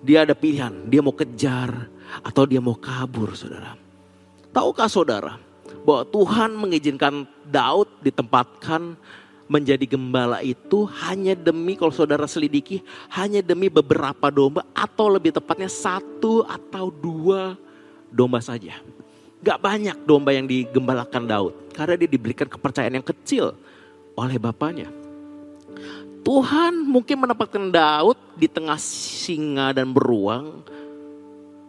dia 0.00 0.24
ada 0.24 0.34
pilihan, 0.34 0.72
dia 0.88 1.00
mau 1.04 1.14
kejar 1.14 1.88
atau 2.24 2.42
dia 2.48 2.58
mau 2.58 2.74
kabur, 2.74 3.36
Saudara. 3.36 3.76
Tahukah 4.50 4.88
Saudara 4.90 5.34
bahwa 5.86 6.02
Tuhan 6.08 6.50
mengizinkan 6.58 7.24
Daud 7.46 7.88
ditempatkan 8.02 8.98
menjadi 9.50 9.82
gembala 9.82 10.38
itu 10.46 10.86
hanya 11.02 11.34
demi 11.34 11.74
kalau 11.74 11.90
saudara 11.90 12.22
selidiki 12.30 12.86
hanya 13.10 13.42
demi 13.42 13.66
beberapa 13.66 14.30
domba 14.30 14.62
atau 14.70 15.10
lebih 15.10 15.34
tepatnya 15.34 15.66
satu 15.66 16.46
atau 16.46 16.94
dua 16.94 17.58
domba 18.14 18.38
saja. 18.38 18.78
Gak 19.42 19.58
banyak 19.58 20.06
domba 20.06 20.30
yang 20.30 20.46
digembalakan 20.46 21.26
Daud 21.26 21.54
karena 21.74 21.98
dia 21.98 22.06
diberikan 22.06 22.46
kepercayaan 22.46 23.02
yang 23.02 23.06
kecil 23.06 23.58
oleh 24.18 24.36
bapaknya. 24.38 24.88
Tuhan 26.20 26.84
mungkin 26.84 27.16
menempatkan 27.24 27.72
Daud 27.72 28.18
di 28.36 28.44
tengah 28.44 28.76
singa 28.76 29.72
dan 29.72 29.88
beruang 29.88 30.60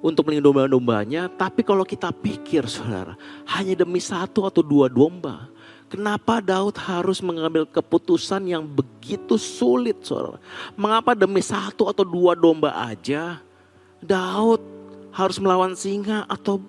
untuk 0.04 0.28
melindungi 0.28 0.68
domba-dombanya. 0.68 1.32
Tapi 1.32 1.64
kalau 1.64 1.88
kita 1.88 2.12
pikir 2.12 2.68
saudara, 2.68 3.16
hanya 3.48 3.78
demi 3.78 4.04
satu 4.04 4.44
atau 4.44 4.60
dua 4.60 4.92
domba. 4.92 5.48
Kenapa 5.88 6.40
Daud 6.40 6.76
harus 6.80 7.20
mengambil 7.20 7.68
keputusan 7.68 8.48
yang 8.48 8.64
begitu 8.64 9.36
sulit 9.36 10.00
saudara? 10.04 10.40
Mengapa 10.76 11.16
demi 11.16 11.44
satu 11.44 11.88
atau 11.92 12.08
dua 12.08 12.32
domba 12.32 12.72
aja 12.76 13.44
Daud 14.00 14.64
harus 15.12 15.38
melawan 15.40 15.76
singa 15.76 16.24
atau 16.32 16.64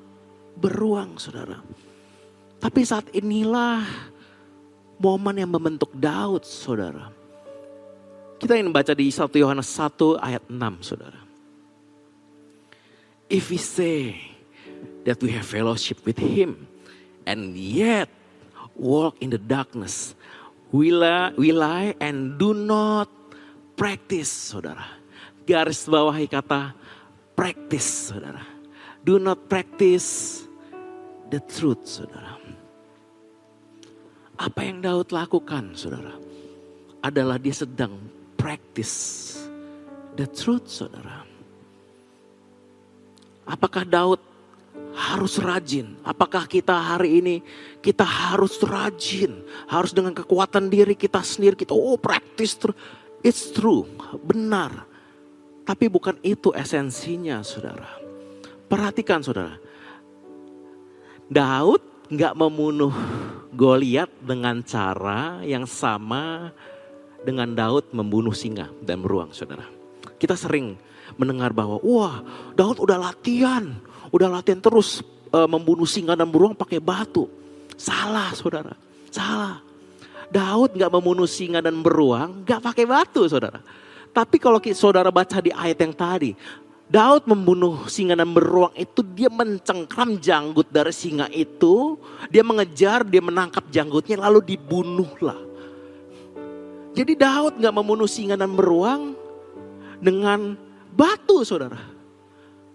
beruang 0.59 1.19
saudara? 1.23 1.63
Tapi 2.59 2.81
saat 2.83 3.11
inilah 3.15 3.83
momen 5.03 5.35
yang 5.35 5.51
membentuk 5.51 5.91
Daud, 5.99 6.47
saudara. 6.47 7.11
Kita 8.39 8.55
ingin 8.55 8.71
baca 8.71 8.95
di 8.95 9.11
1 9.11 9.19
Yohanes 9.35 9.67
1 9.67 10.23
ayat 10.23 10.47
6, 10.47 10.91
saudara. 10.95 11.19
If 13.27 13.51
we 13.51 13.59
say 13.59 14.19
that 15.03 15.19
we 15.19 15.35
have 15.35 15.47
fellowship 15.47 15.99
with 16.07 16.23
him 16.23 16.71
and 17.27 17.59
yet 17.59 18.07
walk 18.79 19.19
in 19.19 19.35
the 19.35 19.43
darkness, 19.43 20.15
we 20.71 20.95
lie, 20.95 21.35
we 21.35 21.51
lie 21.51 21.99
and 21.99 22.39
do 22.39 22.55
not 22.55 23.11
practice, 23.75 24.31
saudara. 24.31 24.87
Garis 25.43 25.87
bawahi 25.87 26.31
kata 26.31 26.75
practice, 27.35 28.11
saudara. 28.11 28.43
Do 29.03 29.19
not 29.19 29.51
practice 29.51 30.43
the 31.31 31.43
truth, 31.43 31.87
saudara. 31.87 32.42
Apa 34.43 34.67
yang 34.67 34.83
Daud 34.83 35.15
lakukan, 35.15 35.79
saudara, 35.79 36.19
adalah 36.99 37.39
dia 37.39 37.55
sedang 37.55 37.95
practice 38.35 39.39
the 40.19 40.27
truth, 40.27 40.67
saudara. 40.67 41.23
Apakah 43.47 43.87
Daud 43.87 44.19
harus 44.99 45.39
rajin? 45.39 45.95
Apakah 46.03 46.51
kita 46.51 46.75
hari 46.75 47.23
ini 47.23 47.37
kita 47.79 48.03
harus 48.03 48.59
rajin? 48.67 49.47
Harus 49.71 49.95
dengan 49.95 50.11
kekuatan 50.11 50.67
diri 50.67 50.99
kita 50.99 51.23
sendiri 51.23 51.55
kita 51.55 51.71
oh 51.71 51.95
practice 51.95 52.59
It's 53.23 53.55
true, 53.55 53.87
benar. 54.27 54.91
Tapi 55.63 55.87
bukan 55.87 56.19
itu 56.27 56.51
esensinya, 56.51 57.47
saudara. 57.47 57.87
Perhatikan, 58.67 59.23
saudara. 59.23 59.55
Daud 61.31 61.92
nggak 62.11 62.35
membunuh 62.35 62.95
Goliat 63.53 64.09
dengan 64.25 64.65
cara 64.65 65.45
yang 65.45 65.69
sama 65.69 66.49
dengan 67.21 67.53
Daud 67.53 67.93
membunuh 67.93 68.33
singa 68.33 68.73
dan 68.81 69.05
beruang, 69.05 69.29
saudara. 69.37 69.69
Kita 70.17 70.33
sering 70.33 70.81
mendengar 71.21 71.53
bahwa, 71.53 71.77
wah 71.85 72.25
Daud 72.57 72.81
udah 72.81 72.97
latihan, 72.97 73.77
udah 74.09 74.29
latihan 74.33 74.57
terus 74.57 75.05
uh, 75.37 75.45
membunuh 75.45 75.85
singa 75.85 76.17
dan 76.17 76.33
beruang 76.33 76.57
pakai 76.57 76.81
batu. 76.81 77.29
Salah 77.77 78.33
saudara, 78.33 78.73
salah. 79.13 79.61
Daud 80.33 80.73
nggak 80.73 80.89
membunuh 80.89 81.29
singa 81.29 81.61
dan 81.61 81.77
beruang, 81.85 82.49
nggak 82.49 82.65
pakai 82.65 82.89
batu 82.89 83.29
saudara. 83.29 83.61
Tapi 84.17 84.41
kalau 84.41 84.57
saudara 84.73 85.13
baca 85.13 85.45
di 85.45 85.53
ayat 85.53 85.77
yang 85.77 85.93
tadi, 85.93 86.33
Daud 86.93 87.25
membunuh 87.25 87.89
singa 87.89 88.13
dan 88.13 88.37
beruang 88.37 88.77
itu 88.77 89.01
dia 89.17 89.33
mencengkram 89.33 90.21
janggut 90.21 90.69
dari 90.69 90.93
singa 90.93 91.25
itu. 91.33 91.97
Dia 92.29 92.45
mengejar, 92.45 93.01
dia 93.09 93.25
menangkap 93.25 93.65
janggutnya 93.73 94.21
lalu 94.21 94.45
dibunuhlah. 94.53 95.41
Jadi 96.93 97.17
Daud 97.17 97.57
nggak 97.57 97.73
membunuh 97.73 98.05
singa 98.05 98.37
dan 98.37 98.53
beruang 98.53 99.17
dengan 100.05 100.53
batu 100.93 101.41
saudara. 101.49 101.81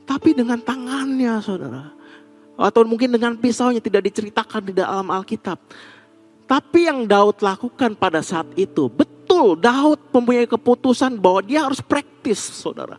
Tapi 0.09 0.33
dengan 0.33 0.57
tangannya 0.65 1.37
saudara. 1.37 1.93
Atau 2.57 2.89
mungkin 2.89 3.13
dengan 3.13 3.37
pisaunya 3.37 3.77
tidak 3.77 4.09
diceritakan 4.09 4.65
di 4.65 4.73
dalam 4.73 5.13
Alkitab. 5.13 5.61
Tapi 6.49 6.89
yang 6.89 7.05
Daud 7.05 7.37
lakukan 7.37 7.93
pada 7.93 8.25
saat 8.25 8.49
itu, 8.57 8.89
betul 8.89 9.53
Daud 9.61 10.01
mempunyai 10.09 10.49
keputusan 10.49 11.21
bahwa 11.21 11.45
dia 11.45 11.69
harus 11.69 11.85
praktis 11.85 12.41
saudara. 12.41 12.97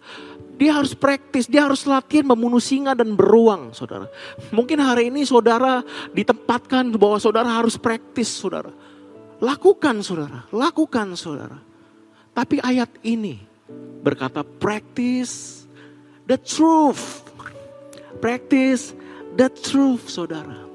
Dia 0.58 0.74
harus 0.74 0.90
praktis, 0.90 1.46
dia 1.46 1.62
harus 1.62 1.86
latihan 1.86 2.34
membunuh 2.34 2.58
singa 2.58 2.90
dan 2.90 3.14
beruang, 3.14 3.70
saudara. 3.70 4.10
Mungkin 4.50 4.82
hari 4.82 5.06
ini 5.06 5.22
saudara 5.22 5.86
ditempatkan 6.10 6.90
bahwa 6.98 7.22
saudara 7.22 7.46
harus 7.46 7.78
praktis, 7.78 8.26
saudara. 8.26 8.74
Lakukan, 9.38 10.02
saudara. 10.02 10.50
Lakukan, 10.50 11.14
saudara. 11.14 11.62
Tapi 12.34 12.58
ayat 12.58 12.90
ini 13.06 13.38
berkata, 14.02 14.42
practice 14.42 15.62
the 16.26 16.34
truth. 16.34 17.22
Practice 18.18 18.98
the 19.38 19.46
truth, 19.46 20.10
saudara. 20.10 20.66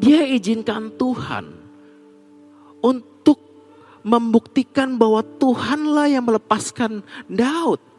Dia 0.00 0.24
izinkan 0.24 0.96
Tuhan 0.96 1.44
untuk 2.80 3.36
membuktikan 4.00 4.96
bahwa 4.96 5.20
Tuhanlah 5.20 6.08
yang 6.08 6.24
melepaskan 6.24 7.04
Daud. 7.28 7.91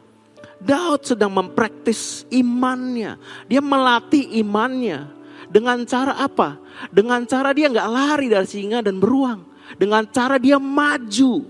Daud 0.62 1.04
sedang 1.04 1.32
mempraktis 1.32 2.24
imannya. 2.30 3.18
Dia 3.46 3.60
melatih 3.60 4.38
imannya. 4.40 5.10
Dengan 5.50 5.86
cara 5.86 6.18
apa? 6.18 6.58
Dengan 6.90 7.22
cara 7.28 7.54
dia 7.54 7.70
nggak 7.70 7.90
lari 7.90 8.26
dari 8.26 8.48
singa 8.48 8.82
dan 8.82 8.98
beruang. 8.98 9.44
Dengan 9.78 10.06
cara 10.08 10.40
dia 10.40 10.58
maju. 10.58 11.46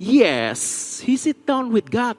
Yes, 0.00 0.60
he 1.04 1.20
sit 1.20 1.44
down 1.44 1.68
with 1.68 1.88
God. 1.92 2.16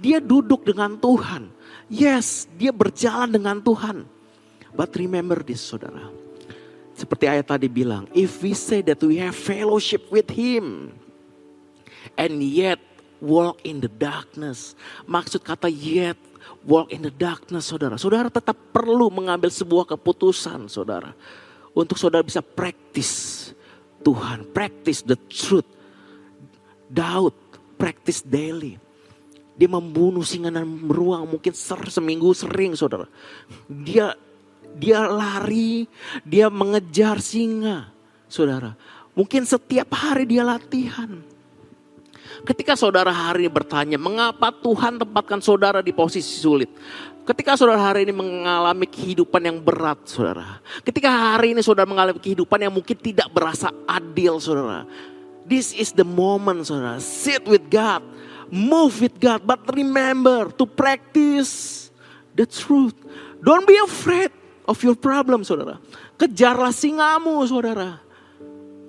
Dia 0.00 0.16
duduk 0.22 0.64
dengan 0.64 0.96
Tuhan. 0.96 1.52
Yes, 1.90 2.48
dia 2.56 2.72
berjalan 2.72 3.28
dengan 3.28 3.60
Tuhan. 3.60 4.08
But 4.72 4.94
remember 4.96 5.44
this 5.44 5.60
saudara. 5.60 6.08
Seperti 6.96 7.28
ayat 7.28 7.48
tadi 7.48 7.68
bilang, 7.68 8.08
if 8.16 8.40
we 8.40 8.56
say 8.56 8.80
that 8.84 9.00
we 9.00 9.20
have 9.20 9.36
fellowship 9.36 10.08
with 10.12 10.28
him 10.28 10.94
and 12.16 12.40
yet 12.40 12.80
walk 13.20 13.62
in 13.62 13.80
the 13.80 13.88
darkness. 13.88 14.74
Maksud 15.06 15.44
kata 15.44 15.68
yet 15.68 16.18
walk 16.64 16.90
in 16.90 17.04
the 17.04 17.12
darkness 17.12 17.68
saudara. 17.70 18.00
Saudara 18.00 18.28
tetap 18.32 18.56
perlu 18.74 19.12
mengambil 19.12 19.48
sebuah 19.48 19.86
keputusan 19.94 20.66
saudara. 20.66 21.14
Untuk 21.70 21.96
saudara 21.96 22.26
bisa 22.26 22.42
praktis 22.42 23.52
Tuhan, 24.02 24.48
praktis 24.50 25.06
the 25.06 25.16
truth. 25.30 25.68
Daud 26.90 27.36
praktis 27.78 28.26
daily 28.26 28.80
dia 29.60 29.68
membunuh 29.68 30.24
singa 30.24 30.48
dan 30.48 30.64
beruang 30.64 31.28
mungkin 31.36 31.52
ser, 31.52 31.76
seminggu 31.92 32.32
sering 32.32 32.72
saudara. 32.72 33.04
Dia 33.68 34.16
dia 34.72 35.04
lari, 35.04 35.84
dia 36.24 36.48
mengejar 36.48 37.20
singa, 37.20 37.92
saudara. 38.24 38.72
Mungkin 39.12 39.44
setiap 39.44 39.92
hari 39.92 40.24
dia 40.24 40.48
latihan. 40.48 41.20
Ketika 42.46 42.78
saudara 42.78 43.10
hari 43.10 43.46
ini 43.46 43.52
bertanya, 43.52 43.98
mengapa 44.00 44.50
Tuhan 44.50 45.00
tempatkan 45.00 45.38
saudara 45.44 45.84
di 45.84 45.92
posisi 45.92 46.40
sulit? 46.40 46.70
Ketika 47.26 47.54
saudara 47.54 47.92
hari 47.92 48.08
ini 48.08 48.14
mengalami 48.16 48.88
kehidupan 48.88 49.42
yang 49.44 49.58
berat, 49.60 50.02
saudara. 50.08 50.58
Ketika 50.82 51.10
hari 51.10 51.52
ini 51.54 51.60
saudara 51.60 51.86
mengalami 51.86 52.18
kehidupan 52.18 52.58
yang 52.58 52.72
mungkin 52.74 52.96
tidak 52.96 53.28
berasa 53.30 53.70
adil, 53.86 54.40
saudara. 54.42 54.88
This 55.46 55.74
is 55.74 55.90
the 55.94 56.06
moment, 56.06 56.66
saudara. 56.66 56.98
Sit 56.98 57.46
with 57.46 57.66
God 57.70 58.02
move 58.50 59.00
with 59.00 59.16
God, 59.22 59.46
but 59.46 59.62
remember 59.70 60.50
to 60.58 60.66
practice 60.66 61.88
the 62.34 62.44
truth. 62.44 62.94
Don't 63.40 63.64
be 63.64 63.78
afraid 63.78 64.34
of 64.66 64.76
your 64.82 64.98
problem, 64.98 65.46
saudara. 65.46 65.78
Kejarlah 66.18 66.74
singamu, 66.74 67.40
saudara. 67.46 68.02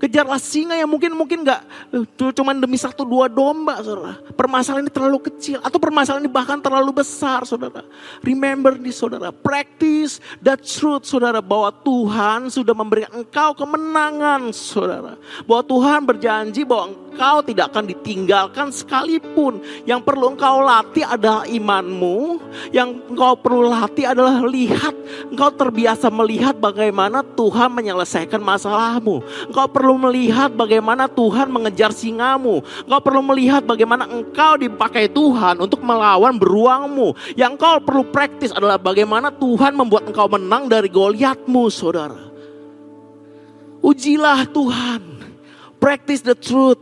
Kejarlah 0.02 0.42
singa 0.42 0.74
yang 0.74 0.90
mungkin 0.90 1.14
mungkin 1.14 1.46
nggak 1.46 1.62
uh, 1.94 2.34
cuma 2.34 2.58
demi 2.58 2.74
satu 2.74 3.06
dua 3.06 3.30
domba, 3.30 3.78
saudara. 3.86 4.18
Permasalahan 4.34 4.90
ini 4.90 4.90
terlalu 4.90 5.30
kecil 5.30 5.62
atau 5.62 5.78
permasalahan 5.78 6.26
ini 6.26 6.32
bahkan 6.34 6.58
terlalu 6.58 7.06
besar, 7.06 7.46
saudara. 7.46 7.86
Remember 8.26 8.74
this, 8.82 8.98
saudara. 8.98 9.30
Practice 9.30 10.18
the 10.42 10.58
truth, 10.58 11.06
saudara, 11.06 11.38
bahwa 11.38 11.70
Tuhan 11.86 12.50
sudah 12.50 12.74
memberikan 12.74 13.14
engkau 13.14 13.54
kemenangan, 13.54 14.50
saudara. 14.50 15.22
Bahwa 15.46 15.62
Tuhan 15.70 16.02
berjanji 16.02 16.66
bahwa 16.66 16.98
engkau 16.98 17.38
tidak 17.46 17.70
akan 17.70 17.86
ditinggalkan 17.86 18.68
sekalipun. 18.74 19.62
Yang 19.86 20.02
perlu 20.02 20.34
engkau 20.34 20.66
latih 20.66 21.06
adalah 21.06 21.46
imanmu. 21.46 22.42
Yang 22.74 23.06
engkau 23.06 23.38
perlu 23.38 23.70
latih 23.70 24.10
adalah 24.10 24.42
lihat. 24.50 24.98
Engkau 25.30 25.54
terbiasa 25.54 26.10
melihat 26.10 26.58
bagaimana 26.58 27.22
Tuhan 27.22 27.70
menyelesaikan 27.70 28.42
masalahmu. 28.42 29.22
Engkau 29.46 29.68
perlu 29.70 29.91
perlu 29.92 30.08
melihat 30.08 30.56
bagaimana 30.56 31.12
Tuhan 31.12 31.52
mengejar 31.52 31.92
singamu. 31.92 32.64
Engkau 32.88 33.04
perlu 33.04 33.20
melihat 33.20 33.60
bagaimana 33.60 34.08
engkau 34.08 34.56
dipakai 34.56 35.12
Tuhan 35.12 35.60
untuk 35.60 35.84
melawan 35.84 36.40
beruangmu. 36.40 37.36
Yang 37.36 37.60
engkau 37.60 37.76
perlu 37.84 38.08
praktis 38.08 38.56
adalah 38.56 38.80
bagaimana 38.80 39.36
Tuhan 39.36 39.76
membuat 39.76 40.08
engkau 40.08 40.32
menang 40.32 40.72
dari 40.72 40.88
Goliatmu, 40.88 41.68
saudara. 41.68 42.32
Ujilah 43.84 44.48
Tuhan. 44.48 45.04
Practice 45.76 46.24
the 46.24 46.40
truth. 46.40 46.80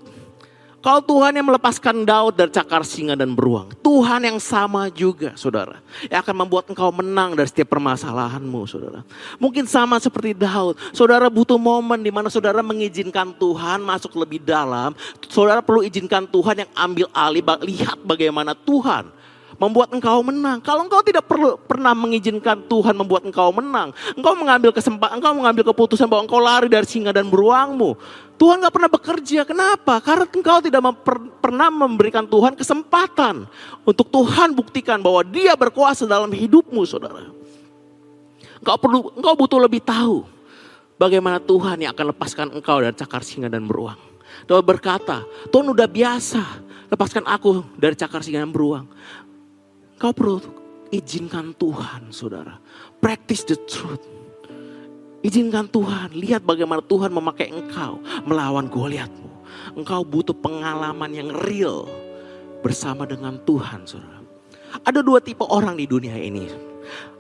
Kalau 0.80 1.04
Tuhan 1.04 1.36
yang 1.36 1.48
melepaskan 1.52 2.08
Daud 2.08 2.40
dari 2.40 2.52
cakar 2.56 2.88
singa 2.88 3.12
dan 3.12 3.36
beruang. 3.36 3.76
Tuhan 3.84 4.24
yang 4.24 4.40
sama 4.40 4.88
juga 4.88 5.36
saudara. 5.36 5.84
Yang 6.08 6.20
akan 6.24 6.36
membuat 6.48 6.72
engkau 6.72 6.88
menang 6.96 7.36
dari 7.36 7.52
setiap 7.52 7.76
permasalahanmu 7.76 8.64
saudara. 8.64 9.04
Mungkin 9.36 9.68
sama 9.68 10.00
seperti 10.00 10.32
Daud. 10.40 10.80
Saudara 10.96 11.28
butuh 11.28 11.60
momen 11.60 12.00
di 12.00 12.12
mana 12.16 12.32
saudara 12.32 12.64
mengizinkan 12.64 13.36
Tuhan 13.36 13.84
masuk 13.84 14.16
lebih 14.16 14.40
dalam. 14.40 14.96
Saudara 15.28 15.60
perlu 15.60 15.84
izinkan 15.84 16.24
Tuhan 16.24 16.64
yang 16.64 16.72
ambil 16.72 17.08
alih. 17.12 17.44
Lihat 17.60 18.00
bagaimana 18.08 18.56
Tuhan 18.56 19.19
membuat 19.60 19.92
engkau 19.92 20.24
menang. 20.24 20.64
Kalau 20.64 20.88
engkau 20.88 21.04
tidak 21.04 21.28
perlu 21.28 21.60
pernah 21.60 21.92
mengizinkan 21.92 22.66
Tuhan 22.66 22.96
membuat 22.96 23.28
engkau 23.28 23.52
menang, 23.52 23.92
engkau 24.16 24.34
mengambil 24.34 24.72
kesempatan, 24.72 25.20
engkau 25.20 25.34
mengambil 25.36 25.64
keputusan 25.70 26.08
bahwa 26.08 26.26
engkau 26.26 26.40
lari 26.40 26.72
dari 26.72 26.88
singa 26.88 27.12
dan 27.12 27.28
beruangmu. 27.28 28.00
Tuhan 28.40 28.64
gak 28.64 28.72
pernah 28.72 28.88
bekerja. 28.88 29.44
Kenapa? 29.44 30.00
Karena 30.00 30.24
engkau 30.24 30.64
tidak 30.64 30.80
memper, 30.80 31.16
pernah 31.44 31.68
memberikan 31.68 32.24
Tuhan 32.24 32.56
kesempatan 32.56 33.44
untuk 33.84 34.08
Tuhan 34.08 34.56
buktikan 34.56 35.04
bahwa 35.04 35.28
Dia 35.28 35.60
berkuasa 35.60 36.08
dalam 36.08 36.32
hidupmu, 36.32 36.88
saudara. 36.88 37.28
Engkau 38.64 38.76
perlu, 38.80 39.12
engkau 39.20 39.34
butuh 39.36 39.60
lebih 39.60 39.84
tahu 39.84 40.24
bagaimana 40.96 41.44
Tuhan 41.44 41.84
yang 41.84 41.92
akan 41.92 42.06
lepaskan 42.16 42.48
engkau 42.56 42.80
dari 42.80 42.96
cakar 42.96 43.28
singa 43.28 43.52
dan 43.52 43.68
beruang. 43.68 44.00
Tuhan 44.48 44.64
berkata, 44.64 45.28
Tuhan 45.52 45.68
udah 45.72 45.88
biasa 45.88 46.44
lepaskan 46.90 47.24
aku 47.28 47.64
dari 47.78 47.96
cakar 47.96 48.24
singa 48.26 48.44
dan 48.44 48.52
beruang. 48.52 48.88
Kau 50.00 50.16
perlu 50.16 50.40
izinkan 50.96 51.52
Tuhan, 51.60 52.16
saudara. 52.16 52.56
Practice 53.04 53.44
the 53.44 53.60
truth. 53.68 54.00
Izinkan 55.20 55.68
Tuhan, 55.68 56.16
lihat 56.16 56.48
bagaimana 56.48 56.80
Tuhan 56.80 57.12
memakai 57.12 57.52
engkau 57.52 58.00
melawan 58.24 58.72
Goliatmu. 58.72 59.28
Engkau 59.76 60.08
butuh 60.08 60.32
pengalaman 60.32 61.12
yang 61.12 61.28
real 61.44 61.84
bersama 62.64 63.04
dengan 63.04 63.44
Tuhan, 63.44 63.84
saudara. 63.84 64.24
Ada 64.88 65.04
dua 65.04 65.20
tipe 65.20 65.44
orang 65.44 65.76
di 65.76 65.84
dunia 65.84 66.16
ini. 66.16 66.48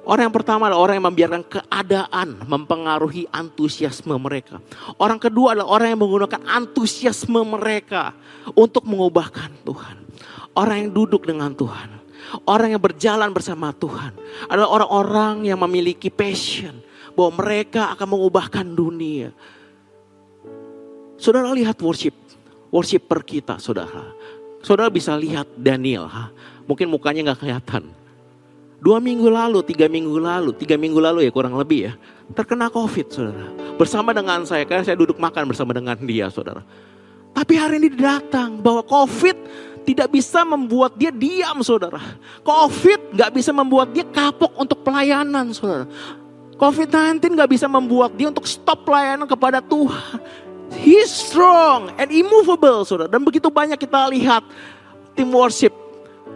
Orang 0.07 0.31
yang 0.31 0.35
pertama 0.39 0.71
adalah 0.71 0.79
orang 0.79 0.95
yang 1.03 1.07
membiarkan 1.11 1.43
keadaan 1.51 2.47
mempengaruhi 2.47 3.27
antusiasme 3.27 4.15
mereka. 4.15 4.63
Orang 4.95 5.19
kedua 5.19 5.51
adalah 5.51 5.67
orang 5.67 5.91
yang 5.91 5.99
menggunakan 5.99 6.47
antusiasme 6.47 7.43
mereka 7.43 8.15
untuk 8.55 8.87
mengubahkan 8.87 9.51
Tuhan. 9.67 9.95
Orang 10.55 10.75
yang 10.79 10.91
duduk 10.95 11.27
dengan 11.27 11.51
Tuhan 11.51 11.98
Orang 12.45 12.69
yang 12.69 12.81
berjalan 12.81 13.33
bersama 13.33 13.73
Tuhan 13.73 14.13
adalah 14.45 14.69
orang-orang 14.69 15.49
yang 15.49 15.57
memiliki 15.65 16.13
passion 16.13 16.77
bahwa 17.17 17.41
mereka 17.41 17.89
akan 17.97 18.07
mengubahkan 18.15 18.65
dunia. 18.69 19.33
Saudara 21.19 21.51
lihat 21.51 21.75
worship, 21.81 22.15
worshiper 22.71 23.25
kita 23.25 23.57
saudara. 23.57 24.13
Saudara 24.61 24.87
bisa 24.91 25.15
lihat 25.17 25.49
Daniel, 25.57 26.07
ha? 26.07 26.31
mungkin 26.69 26.87
mukanya 26.87 27.31
nggak 27.31 27.39
kelihatan. 27.43 27.83
Dua 28.79 29.03
minggu 29.03 29.27
lalu, 29.27 29.59
tiga 29.67 29.91
minggu 29.91 30.15
lalu, 30.15 30.55
tiga 30.55 30.79
minggu 30.79 31.03
lalu 31.03 31.27
ya 31.27 31.31
kurang 31.35 31.59
lebih 31.59 31.91
ya. 31.91 31.93
Terkena 32.31 32.71
COVID 32.71 33.07
saudara. 33.11 33.51
Bersama 33.75 34.15
dengan 34.15 34.47
saya, 34.47 34.63
karena 34.63 34.87
saya 34.87 34.95
duduk 34.95 35.19
makan 35.19 35.51
bersama 35.51 35.75
dengan 35.75 35.99
dia 35.99 36.31
saudara. 36.31 36.63
Tapi 37.35 37.53
hari 37.59 37.83
ini 37.83 37.91
datang 37.91 38.63
bahwa 38.63 38.79
COVID 38.87 39.37
tidak 39.89 40.13
bisa 40.13 40.45
membuat 40.45 40.93
dia 40.93 41.09
diam 41.09 41.65
saudara. 41.65 41.97
COVID 42.45 43.17
nggak 43.17 43.31
bisa 43.33 43.49
membuat 43.49 43.89
dia 43.89 44.05
kapok 44.05 44.53
untuk 44.53 44.85
pelayanan 44.85 45.49
saudara. 45.49 45.89
COVID-19 46.61 47.33
nggak 47.33 47.49
bisa 47.49 47.65
membuat 47.65 48.13
dia 48.13 48.29
untuk 48.29 48.45
stop 48.45 48.85
pelayanan 48.85 49.25
kepada 49.25 49.65
Tuhan. 49.65 50.21
He's 50.77 51.09
strong 51.09 51.89
and 51.97 52.13
immovable 52.13 52.85
saudara. 52.85 53.09
Dan 53.09 53.25
begitu 53.25 53.49
banyak 53.49 53.81
kita 53.81 54.13
lihat 54.13 54.45
tim 55.17 55.33
worship 55.33 55.73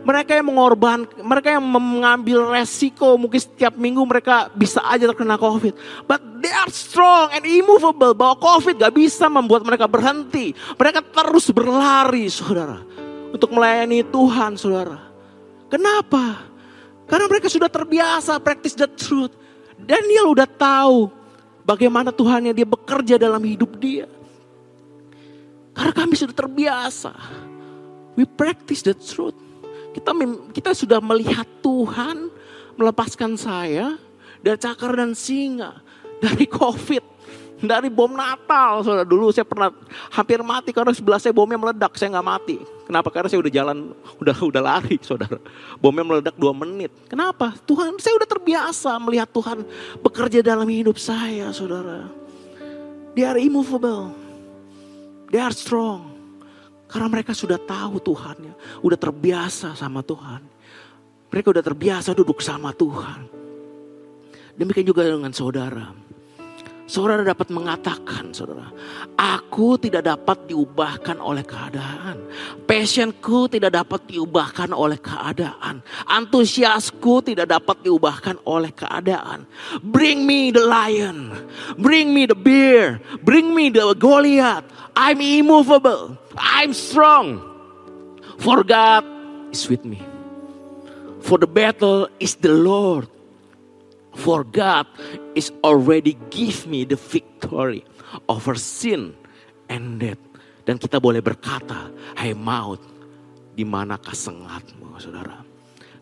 mereka 0.03 0.35
yang 0.35 0.51
mengorban, 0.51 1.07
mereka 1.23 1.55
yang 1.55 1.63
mengambil 1.63 2.51
resiko 2.51 3.15
mungkin 3.15 3.39
setiap 3.39 3.71
minggu 3.79 4.03
mereka 4.03 4.51
bisa 4.51 4.83
aja 4.83 5.07
terkena 5.07 5.39
COVID. 5.39 6.03
But 6.03 6.19
they 6.43 6.51
are 6.51 6.67
strong 6.73 7.31
and 7.31 7.47
immovable 7.47 8.11
bahwa 8.11 8.35
COVID 8.35 8.83
gak 8.83 8.97
bisa 8.97 9.31
membuat 9.31 9.63
mereka 9.63 9.87
berhenti. 9.87 10.51
Mereka 10.75 10.99
terus 11.07 11.47
berlari 11.55 12.27
saudara. 12.27 12.83
Untuk 13.33 13.49
melayani 13.49 14.05
Tuhan 14.05 14.53
saudara. 14.53 15.09
Kenapa? 15.73 16.45
Karena 17.09 17.25
mereka 17.25 17.49
sudah 17.49 17.67
terbiasa 17.67 18.37
practice 18.37 18.77
the 18.77 18.85
truth. 18.85 19.33
Daniel 19.73 20.31
udah 20.31 20.45
tahu 20.45 21.09
bagaimana 21.65 22.13
Tuhan 22.13 22.45
yang 22.45 22.55
dia 22.55 22.67
bekerja 22.69 23.17
dalam 23.17 23.41
hidup 23.41 23.73
dia. 23.81 24.05
Karena 25.73 25.91
kami 25.91 26.13
sudah 26.13 26.35
terbiasa. 26.37 27.11
We 28.13 28.29
practice 28.29 28.85
the 28.85 28.93
truth. 28.93 29.35
Kita 29.97 30.13
kita 30.53 30.71
sudah 30.77 31.01
melihat 31.01 31.49
Tuhan 31.65 32.29
melepaskan 32.77 33.33
saya 33.37 33.97
dari 34.41 34.57
cakar 34.61 34.93
dan 34.93 35.17
singa, 35.17 35.81
dari 36.21 36.45
COVID, 36.45 37.03
dari 37.63 37.87
bom 37.87 38.11
Natal. 38.11 38.83
Saudara 38.83 39.07
dulu 39.07 39.31
saya 39.31 39.47
pernah 39.47 39.71
hampir 40.11 40.39
mati 40.43 40.69
karena 40.75 40.91
sebelah 40.91 41.19
saya 41.19 41.31
bomnya 41.31 41.55
meledak, 41.55 41.95
saya 41.95 42.13
nggak 42.13 42.27
mati. 42.27 42.57
Kenapa? 42.83 43.07
Karena 43.09 43.27
saya 43.31 43.39
udah 43.39 43.53
jalan, 43.53 43.77
udah 44.19 44.35
udah 44.43 44.61
lari, 44.61 44.97
saudara. 44.99 45.39
Bomnya 45.79 46.03
meledak 46.03 46.35
dua 46.35 46.51
menit. 46.51 46.91
Kenapa? 47.07 47.55
Tuhan, 47.63 47.95
saya 47.97 48.19
udah 48.19 48.29
terbiasa 48.29 48.91
melihat 48.99 49.31
Tuhan 49.31 49.63
bekerja 50.03 50.39
dalam 50.43 50.67
hidup 50.67 50.99
saya, 50.99 51.49
saudara. 51.55 52.11
They 53.15 53.23
are 53.23 53.39
immovable. 53.39 54.11
They 55.31 55.39
are 55.39 55.55
strong. 55.55 56.13
Karena 56.91 57.09
mereka 57.09 57.33
sudah 57.33 57.57
tahu 57.57 57.97
Tuhannya, 57.97 58.53
udah 58.85 58.99
terbiasa 59.01 59.73
sama 59.73 60.05
Tuhan. 60.05 60.45
Mereka 61.33 61.49
udah 61.49 61.65
terbiasa 61.65 62.13
duduk 62.13 62.37
sama 62.45 62.69
Tuhan. 62.69 63.25
Demikian 64.53 64.85
juga 64.85 65.01
dengan 65.01 65.33
saudara. 65.33 65.89
Saudara 66.93 67.25
dapat 67.25 67.49
mengatakan, 67.49 68.29
saudara, 68.37 68.69
aku 69.17 69.81
tidak 69.81 70.05
dapat 70.05 70.45
diubahkan 70.45 71.17
oleh 71.17 71.41
keadaan. 71.41 72.21
Passionku 72.69 73.49
tidak 73.49 73.73
dapat 73.73 74.05
diubahkan 74.05 74.69
oleh 74.69 75.01
keadaan. 75.01 75.81
Antusiasku 76.05 77.25
tidak 77.25 77.49
dapat 77.49 77.81
diubahkan 77.81 78.37
oleh 78.45 78.69
keadaan. 78.77 79.49
Bring 79.81 80.29
me 80.29 80.53
the 80.53 80.61
lion, 80.61 81.33
bring 81.81 82.13
me 82.13 82.29
the 82.29 82.37
bear, 82.37 83.01
bring 83.25 83.57
me 83.57 83.73
the 83.73 83.97
Goliath. 83.97 84.69
I'm 84.93 85.17
immovable. 85.17 86.13
I'm 86.37 86.77
strong. 86.77 87.41
For 88.37 88.61
God 88.61 89.01
is 89.49 89.65
with 89.65 89.81
me. 89.81 89.97
For 91.25 91.41
the 91.41 91.49
battle 91.49 92.05
is 92.21 92.37
the 92.37 92.53
Lord. 92.53 93.09
For 94.13 94.45
God 94.45 94.85
is 95.33 95.49
already 95.65 96.17
give 96.29 96.69
me 96.69 96.85
the 96.85 96.97
victory 96.97 97.81
over 98.29 98.53
sin 98.53 99.17
and 99.69 99.97
death. 99.97 100.21
Dan 100.63 100.79
kita 100.79 101.01
boleh 101.01 101.19
berkata, 101.19 101.91
hai 102.15 102.31
maut, 102.37 102.79
di 103.53 103.65
manakah 103.67 104.15
sengatmu 104.15 104.95
saudara. 105.01 105.41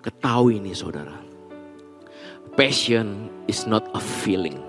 Ketahui 0.04 0.60
ini 0.60 0.76
saudara. 0.76 1.16
Passion 2.60 3.32
is 3.48 3.64
not 3.64 3.88
a 3.96 4.02
feeling. 4.04 4.60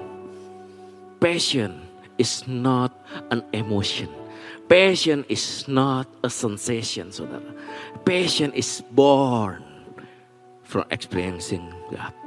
Passion 1.18 1.82
is 2.18 2.46
not 2.46 2.94
an 3.34 3.42
emotion. 3.52 4.08
Passion 4.70 5.26
is 5.28 5.66
not 5.66 6.06
a 6.22 6.30
sensation, 6.30 7.10
saudara. 7.10 7.52
Passion 8.06 8.54
is 8.54 8.80
born 8.94 9.60
from 10.62 10.86
experiencing 10.88 11.68
God. 11.90 12.21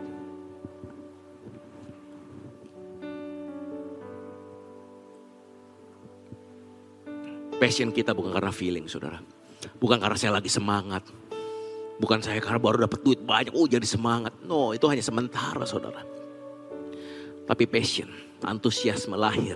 Passion 7.56 7.90
kita 7.96 8.12
bukan 8.12 8.36
karena 8.36 8.52
feeling, 8.52 8.86
saudara. 8.92 9.20
Bukan 9.80 9.98
karena 9.98 10.18
saya 10.20 10.36
lagi 10.36 10.52
semangat. 10.52 11.08
Bukan 11.96 12.20
saya 12.20 12.44
karena 12.44 12.60
baru 12.60 12.84
dapat 12.84 13.00
duit 13.08 13.24
banyak, 13.24 13.56
oh 13.56 13.64
jadi 13.66 13.88
semangat. 13.88 14.36
No, 14.44 14.76
itu 14.76 14.84
hanya 14.92 15.00
sementara, 15.00 15.64
saudara. 15.64 16.04
Tapi 17.48 17.64
passion, 17.70 18.12
antusiasme 18.44 19.16
lahir 19.16 19.56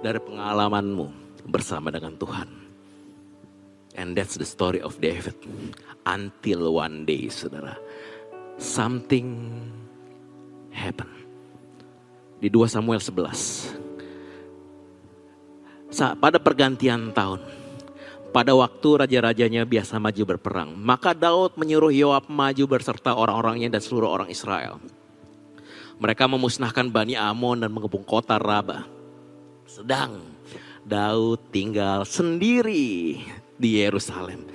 dari 0.00 0.16
pengalamanmu 0.22 1.06
bersama 1.50 1.92
dengan 1.92 2.16
Tuhan. 2.16 2.48
And 3.92 4.16
that's 4.16 4.40
the 4.40 4.48
story 4.48 4.80
of 4.80 4.96
David. 4.96 5.36
Until 6.08 6.72
one 6.72 7.04
day, 7.04 7.28
saudara, 7.28 7.76
something 8.56 9.52
happen. 10.72 11.10
Di 12.40 12.48
2 12.48 12.72
Samuel 12.72 12.98
11. 12.98 13.91
Pada 15.92 16.40
pergantian 16.40 17.12
tahun, 17.12 17.44
pada 18.32 18.56
waktu 18.56 19.04
raja-rajanya 19.04 19.68
biasa 19.68 20.00
maju 20.00 20.22
berperang, 20.24 20.72
maka 20.72 21.12
Daud 21.12 21.52
menyuruh 21.60 21.92
Yoab 21.92 22.32
maju 22.32 22.64
berserta 22.64 23.12
orang-orangnya 23.12 23.76
dan 23.76 23.84
seluruh 23.84 24.08
orang 24.08 24.32
Israel. 24.32 24.80
Mereka 26.00 26.24
memusnahkan 26.26 26.88
Bani 26.88 27.12
Amon 27.14 27.60
dan 27.60 27.70
mengepung 27.70 28.02
kota 28.02 28.40
Raba. 28.40 28.88
Sedang 29.68 30.24
Daud 30.82 31.52
tinggal 31.52 32.08
sendiri 32.08 33.20
di 33.54 33.70
Yerusalem. 33.78 34.48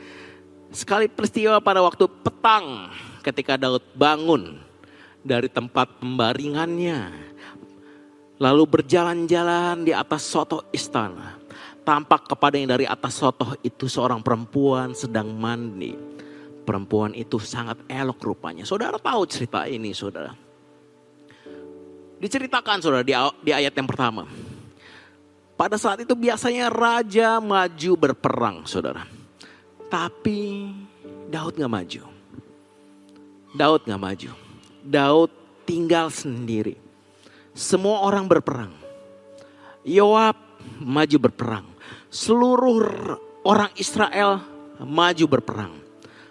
Sekali 0.74 1.08
peristiwa 1.08 1.62
pada 1.64 1.80
waktu 1.86 2.10
petang 2.26 2.92
ketika 3.24 3.56
Daud 3.56 3.86
bangun 3.96 4.60
dari 5.22 5.48
tempat 5.48 6.02
pembaringannya. 6.02 7.30
Lalu 8.38 8.64
berjalan-jalan 8.70 9.82
di 9.82 9.94
atas 9.98 10.22
soto 10.22 10.70
istana. 10.70 11.42
Tampak 11.82 12.30
kepada 12.30 12.60
yang 12.60 12.70
dari 12.70 12.86
atas 12.86 13.18
soto 13.18 13.58
itu 13.66 13.90
seorang 13.90 14.22
perempuan 14.22 14.94
sedang 14.94 15.34
mandi. 15.34 15.96
Perempuan 16.68 17.16
itu 17.16 17.40
sangat 17.40 17.80
elok 17.88 18.20
rupanya. 18.22 18.68
Saudara 18.68 19.00
tahu 19.00 19.24
cerita 19.26 19.66
ini 19.66 19.96
saudara. 19.96 20.36
Diceritakan 22.18 22.84
saudara 22.84 23.06
di, 23.08 23.16
di 23.42 23.52
ayat 23.56 23.72
yang 23.72 23.88
pertama. 23.88 24.28
Pada 25.58 25.80
saat 25.82 26.06
itu 26.06 26.14
biasanya 26.14 26.70
raja 26.70 27.42
maju 27.42 27.92
berperang, 27.98 28.70
saudara. 28.70 29.10
Tapi 29.90 30.70
Daud 31.32 31.58
gak 31.58 31.72
maju. 31.72 32.04
Daud 33.58 33.82
gak 33.88 34.02
maju. 34.02 34.32
Daud 34.86 35.32
tinggal 35.66 36.14
sendiri. 36.14 36.87
Semua 37.58 38.06
orang 38.06 38.30
berperang. 38.30 38.70
Yoab 39.82 40.38
maju 40.78 41.18
berperang. 41.18 41.66
Seluruh 42.14 42.86
orang 43.42 43.74
Israel 43.82 44.46
maju 44.78 45.26
berperang. 45.26 45.74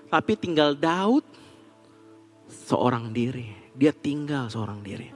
Tapi 0.06 0.38
tinggal 0.38 0.78
Daud 0.78 1.26
seorang 2.46 3.10
diri. 3.10 3.50
Dia 3.74 3.90
tinggal 3.90 4.46
seorang 4.46 4.78
diri. 4.86 5.10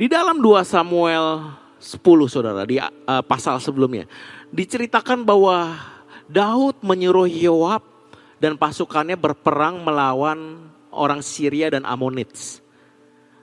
Di 0.00 0.08
dalam 0.08 0.40
2 0.40 0.64
Samuel 0.64 1.52
10 1.76 2.32
saudara 2.32 2.64
di 2.64 2.80
uh, 2.80 3.20
pasal 3.20 3.60
sebelumnya. 3.60 4.08
Diceritakan 4.48 5.20
bahwa 5.20 5.76
Daud 6.32 6.80
menyuruh 6.80 7.28
Yoab 7.28 7.84
dan 8.40 8.56
pasukannya 8.56 9.20
berperang 9.20 9.84
melawan 9.84 10.72
orang 10.88 11.20
Syria 11.20 11.68
dan 11.68 11.84
Amonits. 11.84 12.61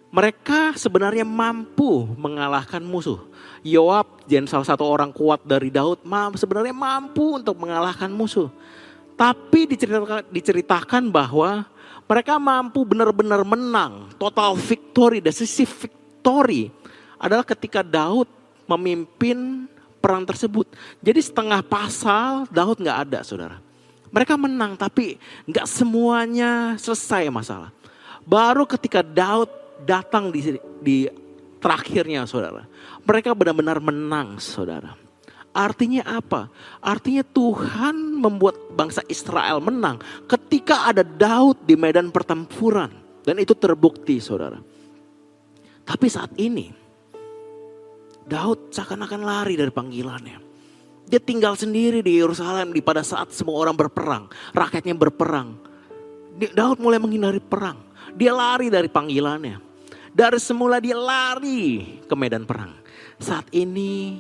Mereka 0.10 0.74
sebenarnya 0.74 1.22
mampu 1.22 2.10
mengalahkan 2.18 2.82
musuh. 2.82 3.22
Yoab 3.62 4.26
dan 4.26 4.50
salah 4.50 4.66
satu 4.66 4.88
orang 4.88 5.14
kuat 5.14 5.44
dari 5.46 5.70
Daud 5.70 6.02
sebenarnya 6.34 6.74
mampu 6.74 7.38
untuk 7.38 7.60
mengalahkan 7.62 8.10
musuh. 8.10 8.50
Tapi 9.14 9.70
diceritakan, 9.70 10.26
diceritakan 10.32 11.04
bahwa 11.12 11.68
mereka 12.10 12.42
mampu 12.42 12.82
benar-benar 12.88 13.46
menang, 13.46 14.10
total 14.18 14.58
victory, 14.58 15.22
decisive 15.22 15.70
victory 15.70 16.74
adalah 17.20 17.46
ketika 17.46 17.86
Daud 17.86 18.26
memimpin 18.66 19.68
perang 20.00 20.24
tersebut. 20.24 20.72
Jadi 21.04 21.20
setengah 21.20 21.60
pasal 21.62 22.48
Daud 22.50 22.80
nggak 22.80 23.00
ada 23.06 23.20
saudara. 23.22 23.60
Mereka 24.10 24.40
menang 24.40 24.74
tapi 24.74 25.22
nggak 25.46 25.68
semuanya 25.70 26.80
selesai 26.80 27.30
masalah. 27.30 27.70
Baru 28.24 28.66
ketika 28.66 29.06
Daud 29.06 29.52
datang 29.84 30.32
di, 30.32 30.56
di 30.80 30.98
terakhirnya 31.60 32.24
saudara. 32.24 32.64
Mereka 33.04 33.36
benar-benar 33.36 33.84
menang 33.84 34.40
saudara. 34.40 34.96
Artinya 35.50 36.06
apa? 36.06 36.48
Artinya 36.80 37.26
Tuhan 37.26 38.22
membuat 38.22 38.70
bangsa 38.72 39.02
Israel 39.10 39.60
menang 39.60 40.00
ketika 40.30 40.88
ada 40.88 41.02
Daud 41.02 41.66
di 41.66 41.76
medan 41.76 42.14
pertempuran. 42.14 42.92
Dan 43.20 43.36
itu 43.38 43.54
terbukti 43.54 44.18
saudara. 44.18 44.58
Tapi 45.86 46.08
saat 46.08 46.34
ini 46.40 46.72
Daud 48.30 48.74
seakan-akan 48.74 49.22
lari 49.22 49.58
dari 49.58 49.74
panggilannya. 49.74 50.38
Dia 51.10 51.18
tinggal 51.18 51.58
sendiri 51.58 52.06
di 52.06 52.22
Yerusalem 52.22 52.70
di 52.70 52.86
pada 52.86 53.02
saat 53.02 53.34
semua 53.34 53.58
orang 53.58 53.74
berperang, 53.74 54.30
rakyatnya 54.54 54.94
berperang. 54.94 55.58
Daud 56.38 56.78
mulai 56.78 57.02
menghindari 57.02 57.42
perang. 57.42 57.82
Dia 58.14 58.38
lari 58.38 58.70
dari 58.70 58.86
panggilannya. 58.86 59.69
Dari 60.10 60.40
semula 60.42 60.82
dia 60.82 60.98
lari 60.98 62.02
ke 62.06 62.16
medan 62.18 62.44
perang. 62.44 62.74
Saat 63.22 63.50
ini 63.54 64.20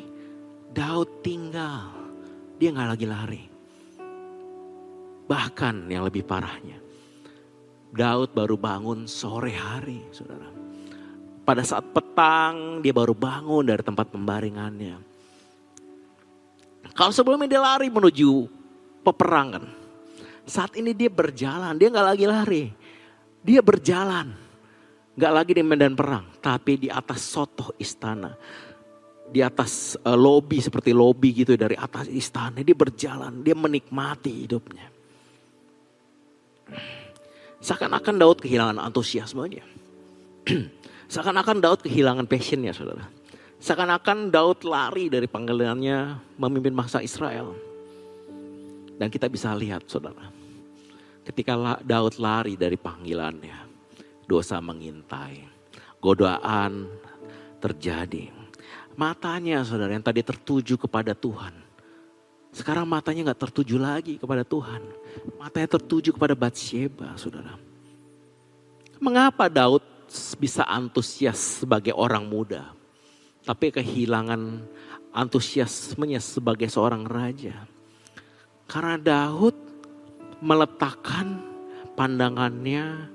Daud 0.69 1.25
tinggal. 1.25 1.89
Dia 2.59 2.69
nggak 2.75 2.89
lagi 2.91 3.07
lari. 3.07 3.43
Bahkan 5.25 5.89
yang 5.89 6.05
lebih 6.05 6.25
parahnya. 6.25 6.77
Daud 7.89 8.37
baru 8.37 8.53
bangun 8.53 9.09
sore 9.09 9.53
hari, 9.55 10.05
saudara. 10.13 10.45
Pada 11.41 11.65
saat 11.65 11.89
petang 11.89 12.85
dia 12.85 12.93
baru 12.93 13.17
bangun 13.17 13.65
dari 13.65 13.81
tempat 13.81 14.13
pembaringannya. 14.13 15.01
Kalau 16.93 17.13
sebelumnya 17.15 17.49
dia 17.49 17.61
lari 17.63 17.89
menuju 17.89 18.45
peperangan. 19.01 19.65
Saat 20.45 20.77
ini 20.77 20.93
dia 20.93 21.09
berjalan, 21.09 21.77
dia 21.77 21.89
nggak 21.89 22.07
lagi 22.13 22.25
lari. 22.25 22.63
Dia 23.41 23.61
berjalan. 23.63 24.35
Nggak 25.19 25.33
lagi 25.35 25.51
di 25.51 25.63
medan 25.67 25.99
perang, 25.99 26.39
tapi 26.39 26.79
di 26.79 26.87
atas 26.87 27.19
soto 27.19 27.75
istana. 27.75 28.31
Di 29.27 29.43
atas 29.43 29.99
uh, 29.99 30.15
lobi 30.15 30.63
seperti 30.63 30.95
lobi 30.95 31.43
gitu 31.43 31.59
dari 31.59 31.75
atas 31.75 32.07
istana. 32.07 32.63
Dia 32.63 32.71
berjalan, 32.71 33.43
dia 33.43 33.51
menikmati 33.51 34.47
hidupnya. 34.47 34.87
Seakan-akan 37.59 38.15
Daud 38.15 38.39
kehilangan 38.39 38.79
antusiasmenya. 38.79 39.67
Seakan-akan 41.11 41.57
Daud 41.59 41.83
kehilangan 41.83 42.23
passionnya 42.23 42.71
saudara. 42.71 43.03
Seakan-akan 43.59 44.31
Daud 44.31 44.63
lari 44.63 45.11
dari 45.11 45.27
panggilannya 45.27 46.15
memimpin 46.39 46.71
bangsa 46.71 47.03
Israel. 47.03 47.51
Dan 48.95 49.11
kita 49.11 49.27
bisa 49.27 49.51
lihat 49.51 49.83
saudara. 49.83 50.31
Ketika 51.27 51.83
Daud 51.83 52.15
lari 52.23 52.55
dari 52.55 52.79
panggilannya. 52.79 53.68
Dosa 54.29 54.61
mengintai. 54.61 55.49
Godaan 55.97 56.85
terjadi. 57.57 58.29
Matanya 58.93 59.65
saudara 59.65 59.97
yang 59.97 60.05
tadi 60.05 60.21
tertuju 60.21 60.77
kepada 60.77 61.17
Tuhan. 61.17 61.57
Sekarang 62.53 62.85
matanya 62.85 63.29
nggak 63.33 63.41
tertuju 63.49 63.81
lagi 63.81 64.21
kepada 64.21 64.45
Tuhan. 64.45 64.85
Matanya 65.41 65.81
tertuju 65.81 66.13
kepada 66.13 66.37
Bathsheba 66.37 67.17
saudara. 67.17 67.57
Mengapa 69.01 69.49
Daud 69.49 69.81
bisa 70.37 70.65
antusias 70.65 71.61
sebagai 71.63 71.95
orang 71.95 72.25
muda, 72.25 72.73
tapi 73.47 73.71
kehilangan 73.71 74.65
antusiasmenya 75.13 76.19
sebagai 76.19 76.67
seorang 76.67 77.05
raja. 77.07 77.65
Karena 78.67 78.97
Daud 78.99 79.55
meletakkan 80.43 81.39
pandangannya 81.95 83.07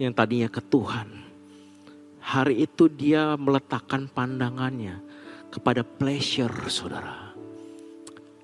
yang 0.00 0.16
tadinya 0.16 0.48
ke 0.48 0.64
Tuhan. 0.64 1.28
Hari 2.24 2.64
itu 2.64 2.88
dia 2.88 3.36
meletakkan 3.36 4.08
pandangannya 4.08 5.04
kepada 5.52 5.84
pleasure 5.84 6.72
saudara. 6.72 7.36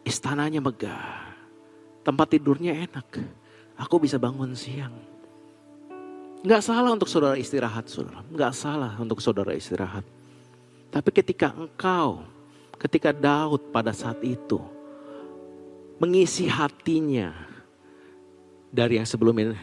Istananya 0.04 0.60
megah, 0.60 1.32
tempat 2.04 2.36
tidurnya 2.36 2.76
enak. 2.76 3.08
Aku 3.76 3.96
bisa 4.00 4.20
bangun 4.20 4.52
siang 4.52 5.16
Nggak 6.46 6.62
salah 6.62 6.94
untuk 6.94 7.10
saudara 7.10 7.34
istirahat, 7.34 7.90
saudara. 7.90 8.22
Nggak 8.30 8.52
salah 8.54 8.94
untuk 9.02 9.18
saudara 9.18 9.50
istirahat. 9.50 10.06
Tapi 10.94 11.10
ketika 11.10 11.50
engkau, 11.50 12.22
ketika 12.78 13.10
Daud 13.10 13.74
pada 13.74 13.90
saat 13.90 14.22
itu 14.22 14.62
mengisi 15.98 16.46
hatinya 16.46 17.34
dari 18.70 19.02
yang 19.02 19.08
sebelumnya 19.08 19.58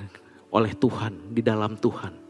oleh 0.53 0.71
Tuhan, 0.77 1.33
di 1.33 1.41
dalam 1.41 1.75
Tuhan 1.75 2.23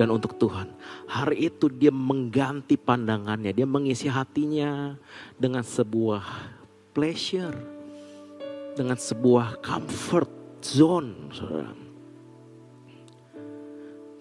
dan 0.00 0.08
untuk 0.08 0.36
Tuhan. 0.40 0.72
Hari 1.08 1.52
itu 1.52 1.68
dia 1.68 1.92
mengganti 1.92 2.80
pandangannya, 2.80 3.52
dia 3.52 3.68
mengisi 3.68 4.08
hatinya 4.08 4.96
dengan 5.36 5.60
sebuah 5.60 6.24
pleasure, 6.96 7.52
dengan 8.72 8.96
sebuah 8.96 9.60
comfort 9.60 10.32
zone, 10.64 11.28
saudara. 11.32 11.72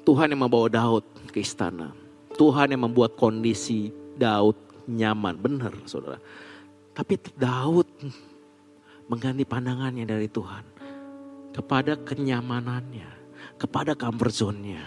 Tuhan 0.03 0.33
yang 0.33 0.41
membawa 0.41 0.67
Daud 0.67 1.05
ke 1.29 1.39
istana. 1.43 1.93
Tuhan 2.33 2.73
yang 2.73 2.87
membuat 2.89 3.13
kondisi 3.13 3.93
Daud 4.17 4.57
nyaman. 4.89 5.37
Benar 5.37 5.75
saudara. 5.85 6.17
Tapi 6.97 7.15
Daud 7.37 7.85
mengganti 9.05 9.45
pandangannya 9.45 10.09
dari 10.09 10.25
Tuhan. 10.25 10.65
Kepada 11.53 11.93
kenyamanannya. 11.99 13.18
Kepada 13.59 13.91
comfort 13.93 14.31
zone-nya. 14.31 14.83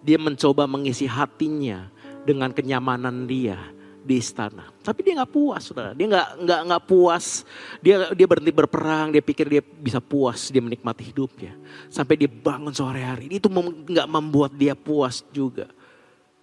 Dia 0.00 0.16
mencoba 0.16 0.64
mengisi 0.64 1.04
hatinya 1.04 1.92
dengan 2.24 2.48
kenyamanan 2.56 3.28
dia 3.28 3.60
di 4.00 4.16
istana. 4.16 4.72
Tapi 4.80 5.04
dia 5.04 5.20
nggak 5.20 5.32
puas, 5.32 5.62
saudara. 5.68 5.92
Dia 5.92 6.08
nggak 6.08 6.28
nggak 6.40 6.60
nggak 6.72 6.84
puas. 6.88 7.44
Dia 7.84 8.10
dia 8.16 8.26
berhenti 8.26 8.52
berperang. 8.52 9.12
Dia 9.12 9.20
pikir 9.20 9.46
dia 9.46 9.62
bisa 9.62 10.00
puas. 10.00 10.48
Dia 10.48 10.64
menikmati 10.64 11.04
hidupnya. 11.04 11.52
Sampai 11.92 12.16
dia 12.16 12.30
bangun 12.30 12.72
sore 12.72 13.04
hari. 13.04 13.28
Itu 13.28 13.52
nggak 13.52 14.08
membuat 14.08 14.56
dia 14.56 14.72
puas 14.72 15.20
juga. 15.30 15.68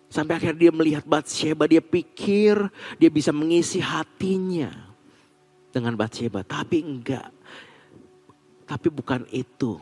Sampai 0.08 0.40
akhirnya 0.40 0.70
dia 0.70 0.72
melihat 0.72 1.04
Bathsheba. 1.04 1.66
Dia 1.66 1.82
pikir 1.82 2.70
dia 3.02 3.10
bisa 3.10 3.34
mengisi 3.34 3.82
hatinya 3.82 4.72
dengan 5.74 5.98
Bathsheba. 5.98 6.46
Tapi 6.46 6.78
enggak. 6.86 7.34
Tapi 8.68 8.88
bukan 8.92 9.24
itu 9.34 9.80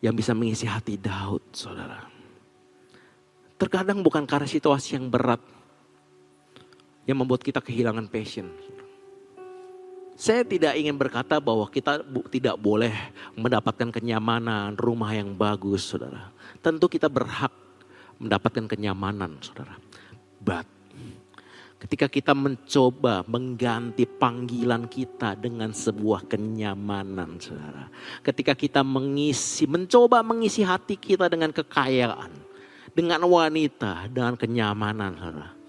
yang 0.00 0.16
bisa 0.16 0.32
mengisi 0.32 0.64
hati 0.64 0.96
Daud, 0.96 1.44
saudara. 1.52 2.08
Terkadang 3.60 4.00
bukan 4.00 4.24
karena 4.24 4.48
situasi 4.48 4.96
yang 4.96 5.12
berat 5.12 5.40
yang 7.04 7.20
membuat 7.20 7.44
kita 7.44 7.60
kehilangan 7.60 8.08
passion. 8.08 8.48
Saya 10.20 10.44
tidak 10.44 10.76
ingin 10.76 10.96
berkata 11.00 11.40
bahwa 11.40 11.64
kita 11.68 12.04
tidak 12.28 12.56
boleh 12.60 12.92
mendapatkan 13.36 13.88
kenyamanan, 13.88 14.76
rumah 14.76 15.12
yang 15.16 15.32
bagus, 15.32 15.92
saudara. 15.92 16.28
Tentu 16.60 16.92
kita 16.92 17.08
berhak 17.08 17.52
mendapatkan 18.20 18.68
kenyamanan, 18.68 19.40
saudara. 19.40 19.80
But, 20.40 20.68
ketika 21.80 22.06
kita 22.06 22.32
mencoba 22.36 23.24
mengganti 23.24 24.04
panggilan 24.04 24.84
kita 24.86 25.34
dengan 25.34 25.72
sebuah 25.72 26.28
kenyamanan, 26.28 27.40
saudara. 27.40 27.88
Ketika 28.20 28.52
kita 28.52 28.84
mengisi, 28.84 29.64
mencoba 29.64 30.20
mengisi 30.20 30.60
hati 30.60 31.00
kita 31.00 31.26
dengan 31.32 31.50
kekayaan, 31.50 32.30
dengan 32.92 33.24
wanita, 33.24 34.12
dengan 34.12 34.36
kenyamanan, 34.36 35.12
saudara 35.16 35.60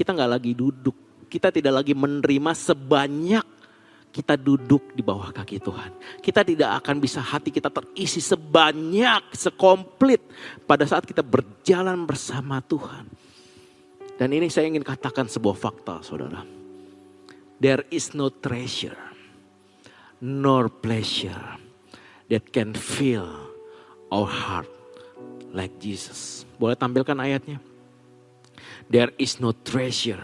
kita 0.00 0.16
nggak 0.16 0.32
lagi 0.32 0.52
duduk. 0.56 0.96
Kita 1.28 1.52
tidak 1.52 1.84
lagi 1.84 1.92
menerima 1.92 2.56
sebanyak 2.56 3.44
kita 4.10 4.34
duduk 4.34 4.96
di 4.96 5.04
bawah 5.04 5.28
kaki 5.28 5.60
Tuhan. 5.60 5.92
Kita 6.24 6.40
tidak 6.40 6.80
akan 6.80 6.96
bisa 6.98 7.20
hati 7.20 7.52
kita 7.52 7.68
terisi 7.68 8.18
sebanyak, 8.18 9.28
sekomplit 9.36 10.24
pada 10.64 10.88
saat 10.88 11.04
kita 11.04 11.20
berjalan 11.20 12.08
bersama 12.08 12.64
Tuhan. 12.64 13.06
Dan 14.20 14.36
ini 14.36 14.52
saya 14.52 14.68
ingin 14.68 14.84
katakan 14.84 15.32
sebuah 15.32 15.56
fakta 15.56 16.04
saudara. 16.04 16.44
There 17.56 17.88
is 17.88 18.12
no 18.12 18.28
treasure, 18.28 19.00
nor 20.20 20.68
pleasure 20.68 21.56
that 22.28 22.52
can 22.52 22.76
fill 22.76 23.48
our 24.12 24.28
heart 24.28 24.68
like 25.56 25.72
Jesus. 25.80 26.44
Boleh 26.60 26.76
tampilkan 26.76 27.16
ayatnya? 27.16 27.64
There 28.92 29.08
is 29.16 29.40
no 29.40 29.56
treasure 29.56 30.20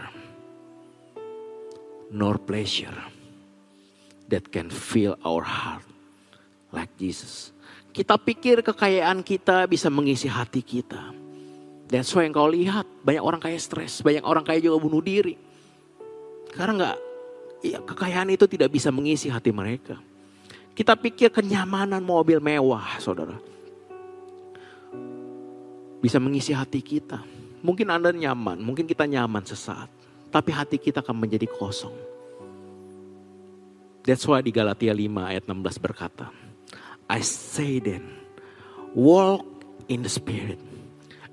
nor 2.13 2.37
pleasure 2.37 2.93
that 4.29 4.45
can 4.53 4.69
fill 4.69 5.17
our 5.25 5.41
heart 5.41 5.81
like 6.69 6.93
Jesus. 7.01 7.49
Kita 7.89 8.13
pikir 8.21 8.61
kekayaan 8.61 9.25
kita 9.25 9.65
bisa 9.65 9.89
mengisi 9.89 10.29
hati 10.29 10.61
kita. 10.61 11.16
That's 11.87 12.11
why 12.11 12.27
yang 12.27 12.35
kau 12.35 12.51
lihat 12.51 12.83
banyak 13.03 13.23
orang 13.23 13.39
kaya 13.39 13.55
stres, 13.55 14.03
banyak 14.03 14.23
orang 14.23 14.43
kaya 14.43 14.59
juga 14.59 14.77
bunuh 14.83 14.99
diri. 14.99 15.39
Karena 16.51 16.73
nggak, 16.75 16.97
ya, 17.63 17.79
kekayaan 17.79 18.31
itu 18.35 18.43
tidak 18.43 18.75
bisa 18.75 18.91
mengisi 18.91 19.31
hati 19.31 19.55
mereka. 19.55 19.95
Kita 20.75 20.93
pikir 20.99 21.31
kenyamanan 21.31 22.03
mobil 22.03 22.43
mewah, 22.43 22.99
saudara. 22.99 23.39
bisa 25.97 26.21
mengisi 26.21 26.53
hati 26.53 26.79
kita. 26.79 27.25
Mungkin 27.65 27.89
Anda 27.89 28.13
nyaman, 28.13 28.61
mungkin 28.61 28.85
kita 28.85 29.09
nyaman 29.09 29.43
sesaat, 29.43 29.89
tapi 30.29 30.53
hati 30.53 30.77
kita 30.77 31.01
akan 31.01 31.17
menjadi 31.17 31.49
kosong. 31.49 31.93
That's 34.05 34.23
why 34.23 34.39
di 34.39 34.55
Galatia 34.55 34.93
5 34.95 35.03
ayat 35.03 35.43
16 35.49 35.83
berkata, 35.83 36.31
I 37.11 37.19
say 37.25 37.83
then, 37.83 38.07
walk 38.95 39.43
in 39.91 40.05
the 40.05 40.11
spirit, 40.11 40.61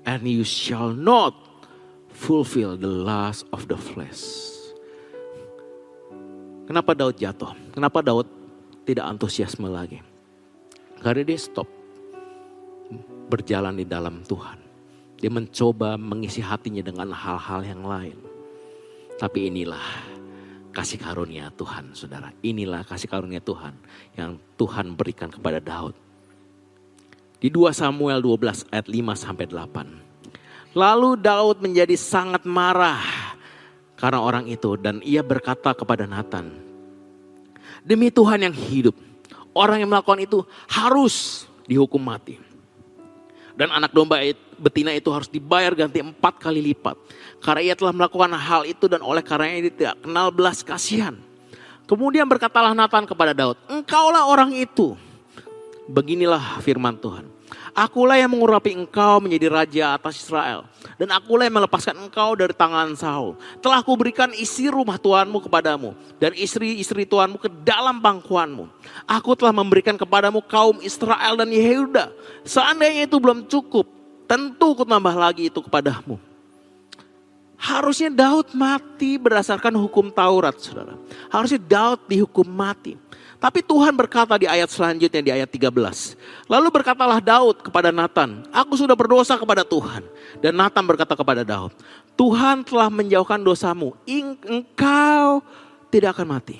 and 0.05 0.21
you 0.29 0.45
shall 0.45 0.93
not 0.93 1.33
fulfill 2.13 2.77
the 2.77 2.87
lust 2.87 3.43
of 3.51 3.67
the 3.67 3.75
flesh. 3.75 4.23
Kenapa 6.65 6.97
Daud 6.97 7.17
jatuh? 7.17 7.53
Kenapa 7.73 8.01
Daud 8.01 8.25
tidak 8.85 9.05
antusiasme 9.05 9.69
lagi? 9.69 10.01
Karena 11.01 11.21
dia 11.21 11.37
stop 11.37 11.69
berjalan 13.29 13.77
di 13.77 13.85
dalam 13.85 14.25
Tuhan. 14.25 14.61
Dia 15.21 15.29
mencoba 15.33 15.97
mengisi 15.97 16.41
hatinya 16.41 16.81
dengan 16.85 17.13
hal-hal 17.13 17.61
yang 17.65 17.81
lain. 17.85 18.17
Tapi 19.15 19.47
inilah 19.49 19.81
kasih 20.75 20.99
karunia 20.99 21.49
Tuhan, 21.55 21.95
saudara. 21.95 22.29
Inilah 22.43 22.83
kasih 22.83 23.07
karunia 23.07 23.39
Tuhan 23.39 23.73
yang 24.19 24.37
Tuhan 24.59 24.93
berikan 24.93 25.31
kepada 25.31 25.63
Daud. 25.63 25.95
Di 27.39 27.51
2 27.51 27.75
Samuel 27.75 28.23
12 28.23 28.71
ayat 28.71 28.87
5 28.87 29.15
sampai 29.15 29.45
8. 29.47 30.75
Lalu 30.75 31.09
Daud 31.19 31.63
menjadi 31.63 31.95
sangat 31.95 32.43
marah 32.43 33.03
karena 33.95 34.19
orang 34.19 34.45
itu 34.51 34.75
dan 34.75 34.99
ia 34.99 35.23
berkata 35.23 35.71
kepada 35.71 36.03
Nathan, 36.03 36.51
demi 37.79 38.11
Tuhan 38.11 38.43
yang 38.43 38.55
hidup, 38.55 38.95
orang 39.55 39.79
yang 39.79 39.89
melakukan 39.91 40.19
itu 40.19 40.43
harus 40.67 41.47
dihukum 41.63 42.03
mati. 42.03 42.35
Dan 43.55 43.71
anak 43.71 43.95
domba 43.95 44.19
betina 44.59 44.91
itu 44.91 45.07
harus 45.15 45.31
dibayar 45.31 45.71
ganti 45.71 46.03
empat 46.03 46.43
kali 46.43 46.59
lipat. 46.59 46.99
Karena 47.39 47.71
ia 47.71 47.75
telah 47.79 47.95
melakukan 47.95 48.35
hal 48.35 48.67
itu 48.67 48.91
dan 48.91 48.99
oleh 48.99 49.23
karena 49.23 49.47
ini 49.55 49.71
tidak 49.71 49.95
kenal 50.03 50.27
belas 50.27 50.59
kasihan. 50.59 51.15
Kemudian 51.87 52.27
berkatalah 52.27 52.75
Nathan 52.75 53.07
kepada 53.07 53.31
Daud, 53.31 53.55
engkaulah 53.71 54.27
orang 54.27 54.51
itu. 54.51 54.99
Beginilah 55.85 56.59
firman 56.65 56.97
Tuhan. 56.97 57.35
Akulah 57.75 58.15
yang 58.15 58.31
mengurapi 58.31 58.71
engkau 58.71 59.19
menjadi 59.19 59.47
raja 59.51 59.85
atas 59.99 60.17
Israel. 60.17 60.63
Dan 60.95 61.11
akulah 61.11 61.43
yang 61.45 61.59
melepaskan 61.59 62.07
engkau 62.07 62.33
dari 62.33 62.55
tangan 62.55 62.95
Saul. 62.95 63.35
Telah 63.59 63.83
kuberikan 63.83 64.31
isi 64.31 64.71
rumah 64.71 64.95
tuanmu 64.95 65.43
kepadamu. 65.43 65.91
Dan 66.15 66.31
istri-istri 66.39 67.03
tuanmu 67.03 67.35
ke 67.35 67.51
dalam 67.67 67.99
pangkuanmu. 67.99 68.71
Aku 69.05 69.35
telah 69.35 69.51
memberikan 69.51 69.99
kepadamu 69.99 70.39
kaum 70.47 70.79
Israel 70.81 71.35
dan 71.35 71.51
Yehuda. 71.51 72.15
Seandainya 72.47 73.11
itu 73.11 73.19
belum 73.19 73.43
cukup. 73.45 73.85
Tentu 74.25 74.73
ku 74.73 74.83
tambah 74.87 75.13
lagi 75.13 75.51
itu 75.51 75.59
kepadamu. 75.61 76.17
Harusnya 77.55 78.11
Daud 78.11 78.51
mati 78.51 79.15
berdasarkan 79.15 79.73
hukum 79.79 80.11
Taurat, 80.11 80.59
saudara. 80.59 80.99
Harusnya 81.31 81.59
Daud 81.59 82.03
dihukum 82.07 82.45
mati. 82.45 82.99
Tapi 83.35 83.59
Tuhan 83.59 83.91
berkata 83.91 84.39
di 84.39 84.47
ayat 84.47 84.71
selanjutnya 84.71 85.21
di 85.21 85.31
ayat 85.31 85.49
13. 85.51 86.47
Lalu 86.47 86.67
berkatalah 86.71 87.19
Daud 87.19 87.59
kepada 87.67 87.91
Nathan, 87.91 88.47
aku 88.49 88.79
sudah 88.79 88.95
berdosa 88.95 89.35
kepada 89.35 89.67
Tuhan. 89.67 90.07
Dan 90.39 90.55
Nathan 90.55 90.85
berkata 90.87 91.13
kepada 91.13 91.43
Daud, 91.43 91.75
Tuhan 92.15 92.63
telah 92.63 92.87
menjauhkan 92.87 93.43
dosamu, 93.43 93.93
engkau 94.07 95.43
tidak 95.91 96.15
akan 96.15 96.27
mati. 96.39 96.57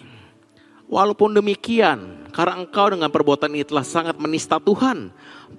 Walaupun 0.85 1.33
demikian, 1.33 2.29
karena 2.29 2.61
engkau 2.61 2.91
dengan 2.93 3.09
perbuatan 3.09 3.49
ini 3.55 3.65
telah 3.65 3.81
sangat 3.81 4.19
menista 4.21 4.61
Tuhan, 4.61 5.09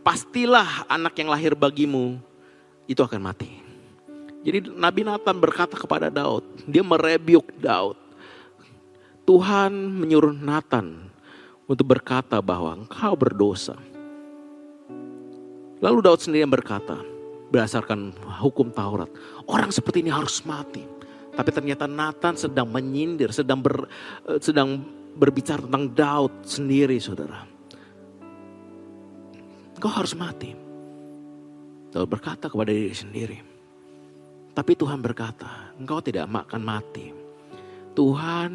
pastilah 0.05 0.87
anak 0.87 1.19
yang 1.19 1.33
lahir 1.33 1.57
bagimu 1.57 2.21
itu 2.87 3.01
akan 3.03 3.19
mati. 3.19 3.51
Jadi 4.47 4.71
Nabi 4.71 5.03
Nathan 5.03 5.43
berkata 5.43 5.75
kepada 5.75 6.07
Daud, 6.07 6.47
dia 6.69 6.85
merebiuk 6.87 7.51
Daud. 7.59 7.99
Tuhan 9.27 9.75
menyuruh 9.75 10.31
Nathan 10.31 11.06
untuk 11.67 11.87
berkata 11.99 12.39
bahwa 12.39 12.79
engkau 12.79 13.19
berdosa. 13.19 13.75
Lalu 15.83 15.99
Daud 16.01 16.21
sendiri 16.23 16.47
yang 16.47 16.55
berkata, 16.55 16.97
berdasarkan 17.51 18.15
hukum 18.43 18.73
Taurat, 18.73 19.11
orang 19.51 19.71
seperti 19.71 20.03
ini 20.07 20.11
harus 20.11 20.41
mati. 20.47 20.83
Tapi 21.37 21.51
ternyata 21.53 21.85
Nathan 21.85 22.35
sedang 22.39 22.71
menyindir, 22.73 23.29
sedang 23.29 23.61
ber, 23.61 23.85
eh, 24.25 24.41
sedang 24.41 24.81
berbicara 25.17 25.61
tentang 25.69 25.93
Daud 25.93 26.33
sendiri, 26.49 26.97
saudara. 26.97 27.45
Engkau 29.77 29.93
harus 29.93 30.17
mati. 30.17 30.57
Daud 31.93 32.09
berkata 32.09 32.49
kepada 32.49 32.73
diri 32.73 32.97
sendiri. 32.97 33.39
Tapi 34.57 34.73
Tuhan 34.73 35.05
berkata, 35.05 35.77
engkau 35.77 36.01
tidak 36.01 36.33
akan 36.33 36.63
mati. 36.65 37.13
Tuhan 37.93 38.53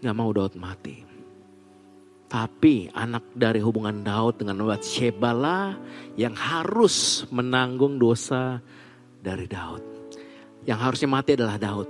gak 0.00 0.16
mau 0.16 0.32
Daud 0.32 0.56
mati. 0.56 1.07
Tapi 2.28 2.92
anak 2.92 3.32
dari 3.32 3.56
hubungan 3.64 4.04
Daud 4.04 4.44
dengan 4.44 4.60
Bathsheba 4.68 5.32
lah 5.32 5.72
yang 6.12 6.36
harus 6.36 7.24
menanggung 7.32 7.96
dosa 7.96 8.60
dari 9.16 9.48
Daud. 9.48 9.80
Yang 10.68 10.78
harusnya 10.84 11.08
mati 11.08 11.32
adalah 11.32 11.56
Daud. 11.56 11.88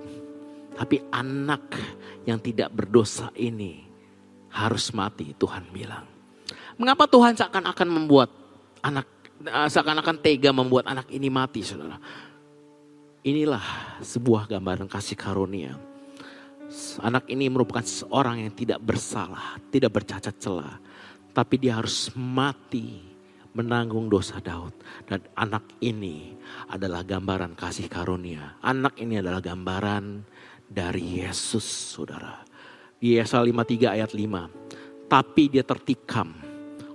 Tapi 0.78 1.03
anak 1.11 1.74
yang 2.22 2.39
tidak 2.39 2.70
berdosa 2.70 3.34
ini 3.34 3.82
harus 4.55 4.95
mati 4.95 5.34
Tuhan 5.34 5.74
bilang. 5.74 6.07
Mengapa 6.78 7.11
Tuhan 7.11 7.34
seakan-akan 7.34 7.89
membuat 7.91 8.30
anak 8.86 9.11
eh, 9.43 9.66
seakan-akan 9.66 10.22
tega 10.22 10.55
membuat 10.55 10.86
anak 10.86 11.11
ini 11.11 11.26
mati 11.26 11.66
saudara. 11.66 11.99
Inilah 13.26 13.99
sebuah 14.07 14.47
gambaran 14.47 14.86
kasih 14.86 15.18
karunia 15.18 15.74
anak 17.00 17.28
ini 17.32 17.48
merupakan 17.48 17.84
seorang 17.84 18.44
yang 18.44 18.52
tidak 18.52 18.80
bersalah, 18.84 19.56
tidak 19.72 19.94
bercacat 20.00 20.34
celah. 20.36 20.76
Tapi 21.32 21.54
dia 21.60 21.78
harus 21.78 22.10
mati 22.16 23.08
menanggung 23.54 24.06
dosa 24.06 24.38
Daud. 24.38 24.74
Dan 25.06 25.22
anak 25.34 25.78
ini 25.82 26.34
adalah 26.70 27.02
gambaran 27.02 27.54
kasih 27.58 27.90
karunia. 27.90 28.58
Anak 28.62 28.98
ini 29.00 29.18
adalah 29.18 29.42
gambaran 29.42 30.22
dari 30.68 31.24
Yesus 31.24 31.64
saudara. 31.96 32.44
Yesaya 32.98 33.46
53 33.46 33.96
ayat 33.98 34.10
5. 34.12 35.08
Tapi 35.08 35.42
dia 35.48 35.64
tertikam 35.64 36.47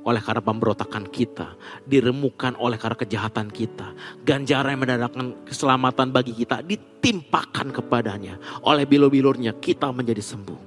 oleh 0.03 0.19
karena 0.19 0.43
pemberontakan 0.43 1.07
kita, 1.07 1.55
diremukan 1.87 2.59
oleh 2.59 2.75
karena 2.75 2.97
kejahatan 2.99 3.47
kita. 3.47 3.95
Ganjaran 4.27 4.75
yang 4.75 4.81
mendatangkan 4.83 5.47
keselamatan 5.47 6.11
bagi 6.11 6.35
kita 6.35 6.59
ditimpakan 6.59 7.71
kepadanya. 7.71 8.35
Oleh 8.67 8.83
bilur-bilurnya 8.83 9.55
kita 9.63 9.87
menjadi 9.95 10.19
sembuh. 10.19 10.61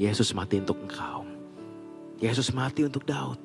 Yesus 0.00 0.32
mati 0.32 0.56
untuk 0.56 0.80
engkau. 0.80 1.28
Yesus 2.16 2.48
mati 2.56 2.88
untuk 2.88 3.04
Daud. 3.04 3.40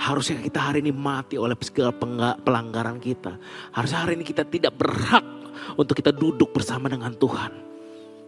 Harusnya 0.00 0.40
kita 0.40 0.72
hari 0.72 0.80
ini 0.80 0.90
mati 0.90 1.36
oleh 1.36 1.52
segala 1.60 1.92
pelanggaran 2.40 2.96
kita. 2.96 3.36
Harusnya 3.76 4.08
hari 4.08 4.16
ini 4.16 4.24
kita 4.24 4.48
tidak 4.48 4.72
berhak 4.80 5.24
untuk 5.76 6.00
kita 6.00 6.10
duduk 6.10 6.50
bersama 6.56 6.88
dengan 6.88 7.12
Tuhan. 7.12 7.52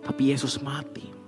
Tapi 0.05 0.31
Yesus 0.31 0.61
mati 0.63 1.26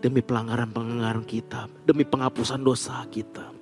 Demi 0.00 0.24
pelanggaran-pelanggaran 0.24 1.24
kita. 1.28 1.68
Demi 1.84 2.08
penghapusan 2.08 2.60
dosa 2.64 3.04
kita. 3.12 3.60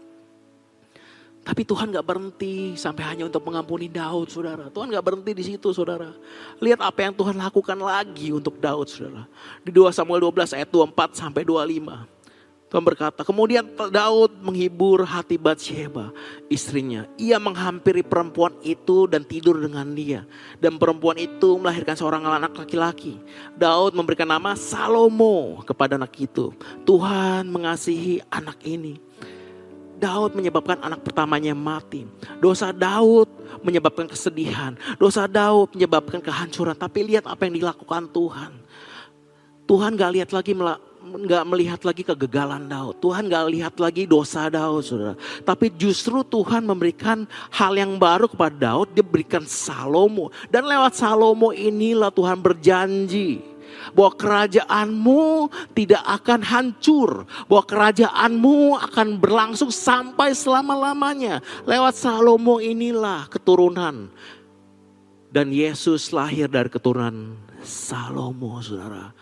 Tapi 1.49 1.65
Tuhan 1.65 1.89
gak 1.89 2.05
berhenti 2.05 2.77
sampai 2.77 3.09
hanya 3.09 3.25
untuk 3.25 3.41
mengampuni 3.41 3.89
Daud 3.89 4.29
saudara. 4.29 4.69
Tuhan 4.69 4.93
gak 4.93 5.01
berhenti 5.01 5.33
di 5.33 5.45
situ 5.49 5.73
saudara. 5.73 6.13
Lihat 6.61 6.77
apa 6.77 7.09
yang 7.09 7.17
Tuhan 7.17 7.41
lakukan 7.41 7.79
lagi 7.81 8.29
untuk 8.37 8.61
Daud 8.61 8.85
saudara. 8.85 9.25
Di 9.65 9.73
2 9.73 9.89
Samuel 9.89 10.29
12 10.29 10.61
ayat 10.61 10.69
24 10.69 11.17
sampai 11.17 11.49
25. 11.49 12.18
Tuhan 12.69 12.85
berkata, 12.85 13.25
kemudian 13.25 13.65
Daud 13.89 14.45
menghibur 14.45 15.01
hati 15.09 15.41
Bathsheba, 15.41 16.13
istrinya. 16.53 17.09
Ia 17.17 17.41
menghampiri 17.41 18.05
perempuan 18.05 18.53
itu 18.61 19.09
dan 19.09 19.25
tidur 19.25 19.57
dengan 19.57 19.89
dia. 19.97 20.29
Dan 20.61 20.77
perempuan 20.77 21.17
itu 21.17 21.57
melahirkan 21.57 21.97
seorang 21.97 22.29
anak 22.29 22.53
laki-laki. 22.53 23.17
Daud 23.57 23.97
memberikan 23.97 24.29
nama 24.29 24.53
Salomo 24.53 25.65
kepada 25.65 25.97
anak 25.97 26.13
itu. 26.21 26.53
Tuhan 26.85 27.49
mengasihi 27.49 28.21
anak 28.29 28.61
ini. 28.69 29.01
Daud 29.97 30.37
menyebabkan 30.37 30.79
anak 30.85 31.03
pertamanya 31.03 31.57
mati. 31.57 32.05
Dosa 32.37 32.71
Daud 32.71 33.33
menyebabkan 33.65 34.13
kesedihan. 34.13 34.77
Dosa 35.01 35.25
Daud 35.25 35.73
menyebabkan 35.73 36.21
kehancuran. 36.21 36.77
Tapi 36.77 37.01
lihat 37.01 37.25
apa 37.25 37.49
yang 37.49 37.57
dilakukan 37.59 38.13
Tuhan. 38.13 38.53
Tuhan 39.69 40.01
gak 40.01 40.13
lihat 40.17 40.31
lagi 40.33 40.53
nggak 41.09 41.45
melihat 41.49 41.81
lagi 41.83 42.03
kegagalan 42.05 42.69
Daud. 42.69 43.01
Tuhan 43.01 43.27
nggak 43.27 43.47
lihat 43.49 43.75
lagi 43.81 44.05
dosa 44.05 44.53
Daud, 44.53 44.85
saudara. 44.85 45.15
Tapi 45.43 45.73
justru 45.75 46.21
Tuhan 46.21 46.65
memberikan 46.65 47.25
hal 47.53 47.75
yang 47.75 47.97
baru 47.97 48.29
kepada 48.29 48.73
Daud. 48.73 48.93
Dia 48.93 49.05
berikan 49.05 49.45
Salomo. 49.49 50.29
Dan 50.53 50.69
lewat 50.69 50.99
Salomo 50.99 51.51
inilah 51.55 52.13
Tuhan 52.13 52.39
berjanji 52.39 53.41
bahwa 53.93 54.13
kerajaanmu 54.17 55.49
tidak 55.73 56.03
akan 56.05 56.41
hancur, 56.45 57.25
bahwa 57.49 57.65
kerajaanmu 57.65 58.77
akan 58.91 59.09
berlangsung 59.17 59.73
sampai 59.73 60.37
selama-lamanya. 60.37 61.41
Lewat 61.65 61.97
Salomo 61.97 62.61
inilah 62.61 63.29
keturunan. 63.31 64.11
Dan 65.29 65.53
Yesus 65.53 66.09
lahir 66.17 66.49
dari 66.49 66.73
keturunan 66.73 67.37
Salomo, 67.61 68.65
saudara. 68.65 69.13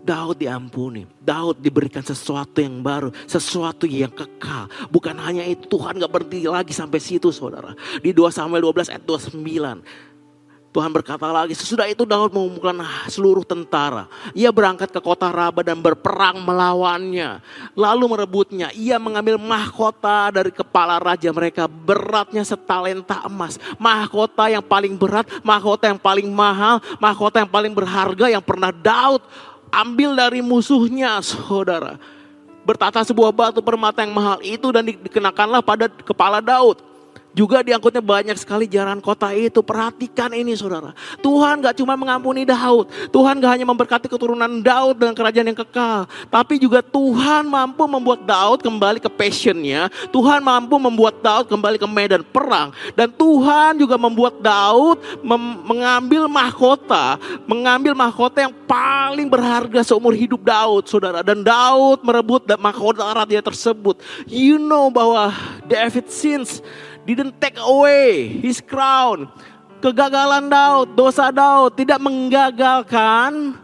Daud 0.00 0.40
diampuni, 0.40 1.04
Daud 1.20 1.60
diberikan 1.60 2.00
sesuatu 2.00 2.58
yang 2.64 2.80
baru, 2.80 3.12
sesuatu 3.28 3.84
yang 3.84 4.10
kekal. 4.10 4.66
Bukan 4.88 5.12
hanya 5.20 5.44
itu, 5.44 5.68
Tuhan 5.68 6.00
gak 6.00 6.12
berhenti 6.12 6.48
lagi 6.48 6.72
sampai 6.72 6.98
situ 6.98 7.28
saudara. 7.28 7.76
Di 8.00 8.16
2 8.16 8.32
Samuel 8.32 8.64
12 8.64 8.90
ayat 8.96 9.04
29. 9.04 10.10
Tuhan 10.70 10.94
berkata 10.94 11.26
lagi, 11.34 11.50
sesudah 11.50 11.90
itu 11.90 12.06
Daud 12.06 12.30
mengumpulkan 12.30 12.78
seluruh 13.10 13.42
tentara. 13.42 14.06
Ia 14.38 14.54
berangkat 14.54 14.94
ke 14.94 15.02
kota 15.02 15.26
Raba 15.26 15.66
dan 15.66 15.82
berperang 15.82 16.46
melawannya. 16.46 17.42
Lalu 17.74 18.04
merebutnya. 18.06 18.70
Ia 18.70 19.02
mengambil 19.02 19.34
mahkota 19.34 20.30
dari 20.30 20.54
kepala 20.54 21.02
raja 21.02 21.26
mereka. 21.34 21.66
Beratnya 21.66 22.46
setalenta 22.46 23.18
emas. 23.26 23.58
Mahkota 23.82 24.46
yang 24.46 24.62
paling 24.62 24.94
berat, 24.94 25.26
mahkota 25.42 25.90
yang 25.90 25.98
paling 25.98 26.30
mahal, 26.30 26.78
mahkota 27.02 27.42
yang 27.42 27.50
paling 27.50 27.74
berharga 27.74 28.30
yang 28.30 28.42
pernah 28.42 28.70
Daud 28.70 29.26
ambil 29.70 30.18
dari 30.18 30.42
musuhnya 30.42 31.22
saudara. 31.24 31.96
Bertata 32.66 33.00
sebuah 33.00 33.32
batu 33.32 33.64
permata 33.64 34.04
yang 34.04 34.12
mahal 34.12 34.38
itu 34.44 34.68
dan 34.68 34.84
dikenakanlah 34.84 35.64
pada 35.64 35.88
kepala 35.88 36.44
Daud. 36.44 36.89
Juga 37.30 37.62
diangkutnya 37.62 38.02
banyak 38.02 38.34
sekali 38.34 38.66
jalan 38.66 38.98
kota 38.98 39.30
itu. 39.30 39.62
Perhatikan 39.62 40.34
ini 40.34 40.58
saudara. 40.58 40.90
Tuhan 41.22 41.62
gak 41.62 41.78
cuma 41.78 41.94
mengampuni 41.94 42.42
Daud. 42.42 42.90
Tuhan 43.14 43.38
gak 43.38 43.52
hanya 43.54 43.66
memberkati 43.66 44.10
keturunan 44.10 44.50
Daud 44.58 44.98
dengan 44.98 45.14
kerajaan 45.14 45.46
yang 45.46 45.58
kekal. 45.62 46.10
Tapi 46.26 46.58
juga 46.58 46.82
Tuhan 46.82 47.46
mampu 47.46 47.86
membuat 47.86 48.26
Daud 48.26 48.66
kembali 48.66 48.98
ke 48.98 49.06
passionnya. 49.06 49.86
Tuhan 50.10 50.42
mampu 50.42 50.74
membuat 50.82 51.22
Daud 51.22 51.46
kembali 51.46 51.78
ke 51.78 51.86
medan 51.86 52.26
perang. 52.26 52.74
Dan 52.98 53.14
Tuhan 53.14 53.78
juga 53.78 53.94
membuat 53.94 54.42
Daud 54.42 54.98
mengambil 55.62 56.26
mahkota. 56.26 57.14
Mengambil 57.46 57.94
mahkota 57.94 58.42
yang 58.42 58.54
paling 58.66 59.30
berharga 59.30 59.86
seumur 59.86 60.18
hidup 60.18 60.42
Daud 60.42 60.90
saudara. 60.90 61.22
Dan 61.22 61.46
Daud 61.46 62.02
merebut 62.02 62.42
mahkota 62.58 63.06
raja 63.06 63.38
tersebut. 63.38 64.02
You 64.26 64.58
know 64.58 64.90
bahwa 64.90 65.30
David 65.70 66.10
sins 66.10 66.58
didn't 67.16 67.38
take 67.40 67.56
away 67.60 68.28
his 68.40 68.60
crown. 68.60 69.30
Kegagalan 69.80 70.52
Daud, 70.52 70.92
dosa 70.92 71.32
Daud 71.32 71.72
tidak 71.72 71.96
menggagalkan 72.04 73.56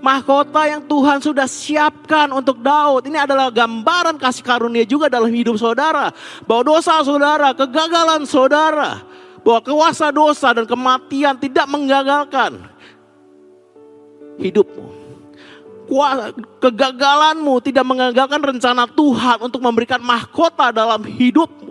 mahkota 0.00 0.64
yang 0.64 0.80
Tuhan 0.88 1.20
sudah 1.20 1.44
siapkan 1.44 2.32
untuk 2.32 2.64
Daud. 2.64 3.04
Ini 3.04 3.28
adalah 3.28 3.52
gambaran 3.52 4.16
kasih 4.16 4.40
karunia 4.40 4.88
juga 4.88 5.12
dalam 5.12 5.28
hidup 5.28 5.60
saudara. 5.60 6.08
Bahwa 6.48 6.72
dosa 6.72 7.04
saudara, 7.04 7.52
kegagalan 7.52 8.24
saudara, 8.24 9.04
bahwa 9.44 9.60
kuasa 9.60 10.08
dosa 10.08 10.56
dan 10.56 10.64
kematian 10.64 11.36
tidak 11.36 11.68
menggagalkan 11.68 12.64
hidupmu. 14.40 14.88
Kegagalanmu 16.60 17.54
tidak 17.64 17.84
menggagalkan 17.84 18.40
rencana 18.40 18.84
Tuhan 18.88 19.40
untuk 19.44 19.60
memberikan 19.60 20.00
mahkota 20.00 20.72
dalam 20.72 21.00
hidupmu. 21.04 21.67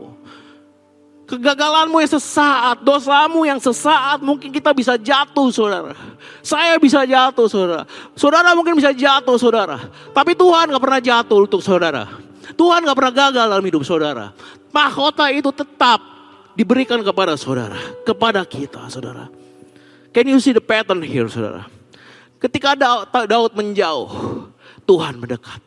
Kegagalanmu 1.27 1.99
yang 1.99 2.07
sesaat, 2.07 2.87
dosamu 2.87 3.43
yang 3.43 3.59
sesaat, 3.59 4.23
mungkin 4.23 4.47
kita 4.47 4.71
bisa 4.71 4.95
jatuh 4.95 5.51
saudara. 5.51 5.91
Saya 6.39 6.79
bisa 6.79 7.03
jatuh 7.03 7.51
saudara. 7.51 7.83
Saudara 8.15 8.55
mungkin 8.55 8.79
bisa 8.79 8.95
jatuh 8.95 9.35
saudara. 9.35 9.91
Tapi 10.15 10.39
Tuhan 10.39 10.71
gak 10.71 10.79
pernah 10.79 11.01
jatuh 11.03 11.43
untuk 11.43 11.59
saudara. 11.59 12.07
Tuhan 12.55 12.79
gak 12.87 12.95
pernah 12.95 13.11
gagal 13.11 13.43
dalam 13.43 13.65
hidup 13.67 13.83
saudara. 13.83 14.31
Mahkota 14.71 15.27
itu 15.35 15.51
tetap 15.51 15.99
diberikan 16.55 17.03
kepada 17.03 17.35
saudara. 17.35 17.75
Kepada 18.07 18.47
kita 18.47 18.87
saudara. 18.87 19.27
Can 20.15 20.31
you 20.31 20.39
see 20.39 20.55
the 20.55 20.63
pattern 20.63 21.03
here 21.03 21.27
saudara? 21.27 21.67
Ketika 22.39 22.71
Daud, 22.79 23.11
Daud 23.27 23.51
menjauh, 23.51 24.07
Tuhan 24.87 25.19
mendekat. 25.19 25.59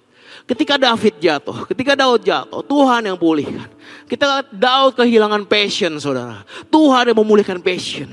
Ketika 0.49 0.81
David 0.81 1.21
jatuh, 1.21 1.69
ketika 1.69 1.93
Daud 1.93 2.25
jatuh, 2.25 2.65
Tuhan 2.65 3.13
yang 3.13 3.21
pulihkan. 3.21 3.69
Kita 4.11 4.43
Daud 4.51 4.99
kehilangan 4.99 5.47
passion, 5.47 5.95
saudara. 6.03 6.43
Tuhan 6.67 7.15
yang 7.15 7.19
memulihkan 7.23 7.63
passion. 7.63 8.11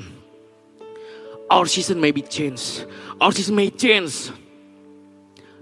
Our 1.49 1.65
season 1.65 1.97
may 1.97 2.13
be 2.13 2.21
changed. 2.21 2.85
Our 3.17 3.33
season 3.33 3.57
may 3.57 3.73
change. 3.73 4.29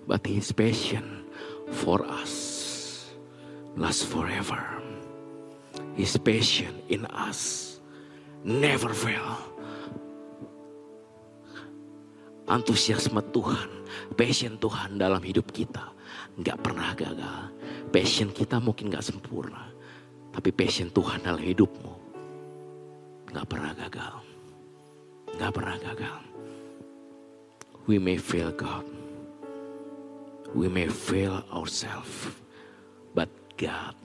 But 0.03 0.27
his 0.27 0.51
passion 0.51 1.23
for 1.71 2.03
us 2.03 2.33
lasts 3.79 4.03
forever. 4.03 4.59
His 5.95 6.19
passion 6.19 6.83
in 6.91 7.07
us 7.07 7.79
never 8.43 8.91
fail. 8.91 9.39
Antusiasme 12.45 13.23
Tuhan, 13.31 13.69
passion 14.19 14.59
Tuhan 14.59 14.99
dalam 14.99 15.23
hidup 15.23 15.49
kita 15.49 15.95
nggak 16.37 16.59
pernah 16.61 16.91
gagal. 16.93 17.55
Passion 17.89 18.29
kita 18.29 18.59
mungkin 18.59 18.91
nggak 18.93 19.01
sempurna, 19.01 19.71
tapi 20.35 20.51
passion 20.51 20.91
Tuhan 20.91 21.23
dalam 21.23 21.39
hidupmu 21.39 21.95
nggak 23.31 23.47
pernah 23.47 23.71
gagal, 23.71 24.15
nggak 25.39 25.53
pernah 25.55 25.77
gagal. 25.79 26.19
We 27.87 27.95
may 27.95 28.19
fail 28.19 28.51
God, 28.51 28.83
we 30.51 30.67
may 30.67 30.91
fail 30.91 31.39
ourselves, 31.55 32.35
but 33.15 33.31
God 33.55 33.95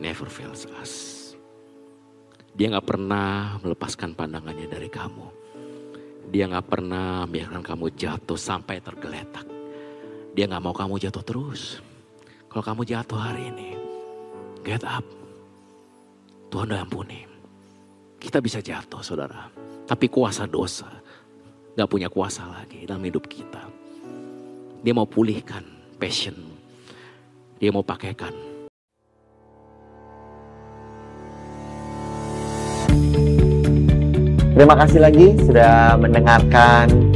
never 0.00 0.32
fails 0.32 0.64
us. 0.80 0.92
Dia 2.56 2.72
nggak 2.72 2.88
pernah 2.88 3.60
melepaskan 3.60 4.16
pandangannya 4.16 4.64
dari 4.64 4.88
kamu. 4.88 5.28
Dia 6.32 6.48
nggak 6.48 6.66
pernah 6.72 7.28
biarkan 7.28 7.60
kamu 7.60 7.92
jatuh 7.92 8.40
sampai 8.40 8.80
tergeletak. 8.80 9.44
Dia 10.32 10.48
nggak 10.48 10.64
mau 10.64 10.72
kamu 10.72 10.96
jatuh 10.96 11.20
terus. 11.20 11.84
Kalau 12.48 12.64
kamu 12.64 12.88
jatuh 12.88 13.20
hari 13.20 13.52
ini, 13.52 13.85
get 14.66 14.82
up. 14.82 15.06
Tuhan 16.50 16.74
udah 16.74 16.82
ampuni. 16.82 17.22
Kita 18.18 18.42
bisa 18.42 18.58
jatuh 18.58 18.98
saudara. 18.98 19.46
Tapi 19.86 20.10
kuasa 20.10 20.50
dosa 20.50 20.90
gak 21.78 21.86
punya 21.86 22.10
kuasa 22.10 22.42
lagi 22.50 22.82
dalam 22.82 23.06
hidup 23.06 23.30
kita. 23.30 23.62
Dia 24.82 24.90
mau 24.90 25.06
pulihkan 25.06 25.62
passion. 26.02 26.34
Dia 27.62 27.70
mau 27.70 27.86
pakaikan 27.86 28.34
Terima 34.56 34.72
kasih 34.72 35.00
lagi 35.04 35.36
sudah 35.36 36.00
mendengarkan 36.00 37.15